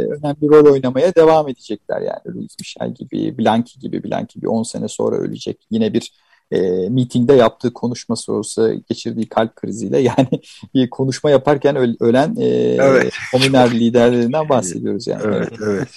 önemli 0.07 0.49
rol 0.49 0.73
oynamaya 0.73 1.15
devam 1.15 1.49
edecekler 1.49 2.01
yani 2.01 2.37
Louis 2.37 2.59
Michel 2.61 2.95
gibi, 2.95 3.39
Blanqui 3.39 3.81
gibi, 3.81 4.05
Blanqui 4.05 4.43
bir 4.43 4.47
10 4.47 4.63
sene 4.63 4.89
sonra 4.89 5.17
ölecek. 5.17 5.67
Yine 5.71 5.93
bir 5.93 6.13
e, 6.51 6.89
mitingde 6.89 7.33
yaptığı 7.33 7.73
konuşma 7.73 8.17
sonrası 8.17 8.81
geçirdiği 8.89 9.29
kalp 9.29 9.57
kriziyle 9.57 9.99
yani 10.19 10.29
bir 10.75 10.91
konuşma 10.91 11.31
yaparken 11.31 11.77
öl- 11.77 11.97
ölen 12.01 12.37
e, 12.37 12.47
Evet. 12.81 13.15
komüner 13.33 13.71
liderlerinden 13.81 14.49
bahsediyoruz 14.49 15.07
yani. 15.07 15.23
Evet, 15.25 15.53
evet. 15.67 15.89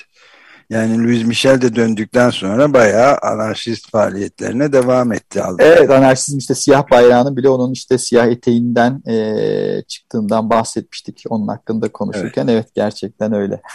Yani 0.69 1.03
Louis 1.03 1.25
Michel 1.25 1.61
de 1.61 1.75
döndükten 1.75 2.29
sonra 2.29 2.73
bayağı 2.73 3.17
anarşist 3.17 3.91
faaliyetlerine 3.91 4.73
devam 4.73 5.13
etti. 5.13 5.41
Evet 5.59 5.89
anarşizm 5.89 6.37
işte 6.37 6.55
siyah 6.55 6.91
bayrağının 6.91 7.37
bile 7.37 7.49
onun 7.49 7.73
işte 7.73 7.97
siyah 7.97 8.27
eteğinden 8.27 9.03
e, 9.07 9.81
çıktığından 9.87 10.49
bahsetmiştik 10.49 11.23
onun 11.29 11.47
hakkında 11.47 11.91
konuşurken. 11.91 12.47
Evet, 12.47 12.67
gerçekten 12.75 13.33
öyle. 13.33 13.61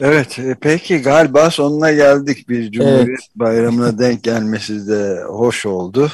Evet, 0.00 0.38
e, 0.38 0.56
peki 0.60 1.02
galiba 1.02 1.50
sonuna 1.50 1.92
geldik. 1.92 2.48
Bir 2.48 2.72
Cumhuriyet 2.72 3.08
Evet. 3.08 3.18
Bayramı'na 3.36 3.98
denk 3.98 4.22
gelmesi 4.22 4.88
de 4.88 5.22
hoş 5.28 5.66
oldu. 5.66 6.10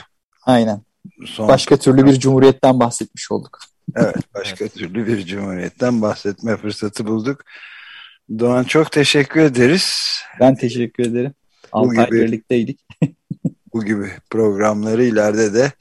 Aynen. 0.47 0.83
Son, 1.27 1.49
Başka 1.49 1.77
türlü 1.77 2.07
bir 2.07 2.19
cumhuriyetten 2.19 2.81
bahsetmiş 2.81 3.31
olduk. 3.33 3.59
evet, 3.97 4.17
başka 4.35 4.69
türlü 4.77 5.07
bir 5.07 5.27
Cumhuriyet'ten 5.27 6.03
bahsetme 6.03 6.57
fırsatı 6.57 7.07
bulduk. 7.07 7.45
Doğan 8.39 8.65
çok 8.65 8.93
teşekkür 8.93 9.41
ederiz. 9.41 10.17
Ben 10.41 10.55
teşekkür 10.55 11.07
ederim. 11.07 11.33
Altı 11.73 12.01
ay 12.01 12.07
gibi- 12.07 12.21
birlikteydik. 12.21 12.81
Bu 13.75 13.85
gibi 13.85 14.11
programları 14.31 15.05
ileride 15.05 15.55
de 15.55 15.73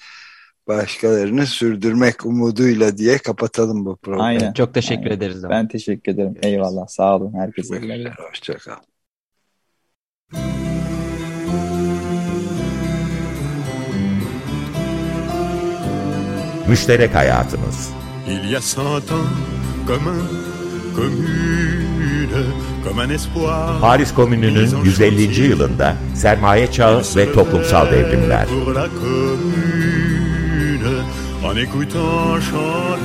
başkalarını 0.67 1.45
sürdürmek 1.45 2.25
umuduyla 2.25 2.97
diye 2.97 3.17
kapatalım 3.17 3.85
bu 3.85 3.97
programı. 3.97 4.23
Aynen. 4.27 4.53
Çok 4.53 4.73
teşekkür 4.73 5.03
Aynen. 5.03 5.17
ederiz. 5.17 5.43
ama. 5.43 5.53
Ben 5.53 5.67
teşekkür 5.67 6.11
ederim. 6.11 6.35
Eyvallah. 6.43 6.87
Sağ 6.87 7.15
olun. 7.15 7.33
Herkese 7.33 7.77
günler. 7.77 8.15
Hoşçakal. 8.29 8.75
Müşterek 16.67 17.15
hayatımız. 17.15 17.89
Il 18.27 18.51
y 18.51 18.57
a 18.57 18.61
cent 18.61 19.11
ans, 19.11 19.27
Paris 23.81 24.13
Komünü'nün 24.13 24.83
150. 24.83 25.47
yılında 25.47 25.95
sermaye 26.15 26.71
çağı 26.71 27.01
ve 27.15 27.33
toplumsal 27.33 27.91
devrimler. 27.91 28.45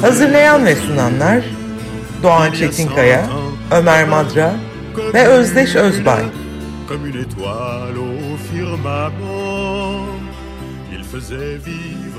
Hazırlayan 0.00 0.66
ve 0.66 0.76
sunanlar 0.76 1.44
Doğan 2.22 2.52
Çetinkaya, 2.52 3.26
Ömer 3.70 4.08
Madra 4.08 4.54
ve 5.14 5.26
Özdeş 5.26 5.76
Özbay. 5.76 6.22
Comme 6.88 7.08
une 7.08 7.20
étoile 7.24 7.98
au 7.98 8.36
firmament, 8.50 9.14
il 10.92 11.02
faisait 11.04 11.56
vivre 11.66 12.13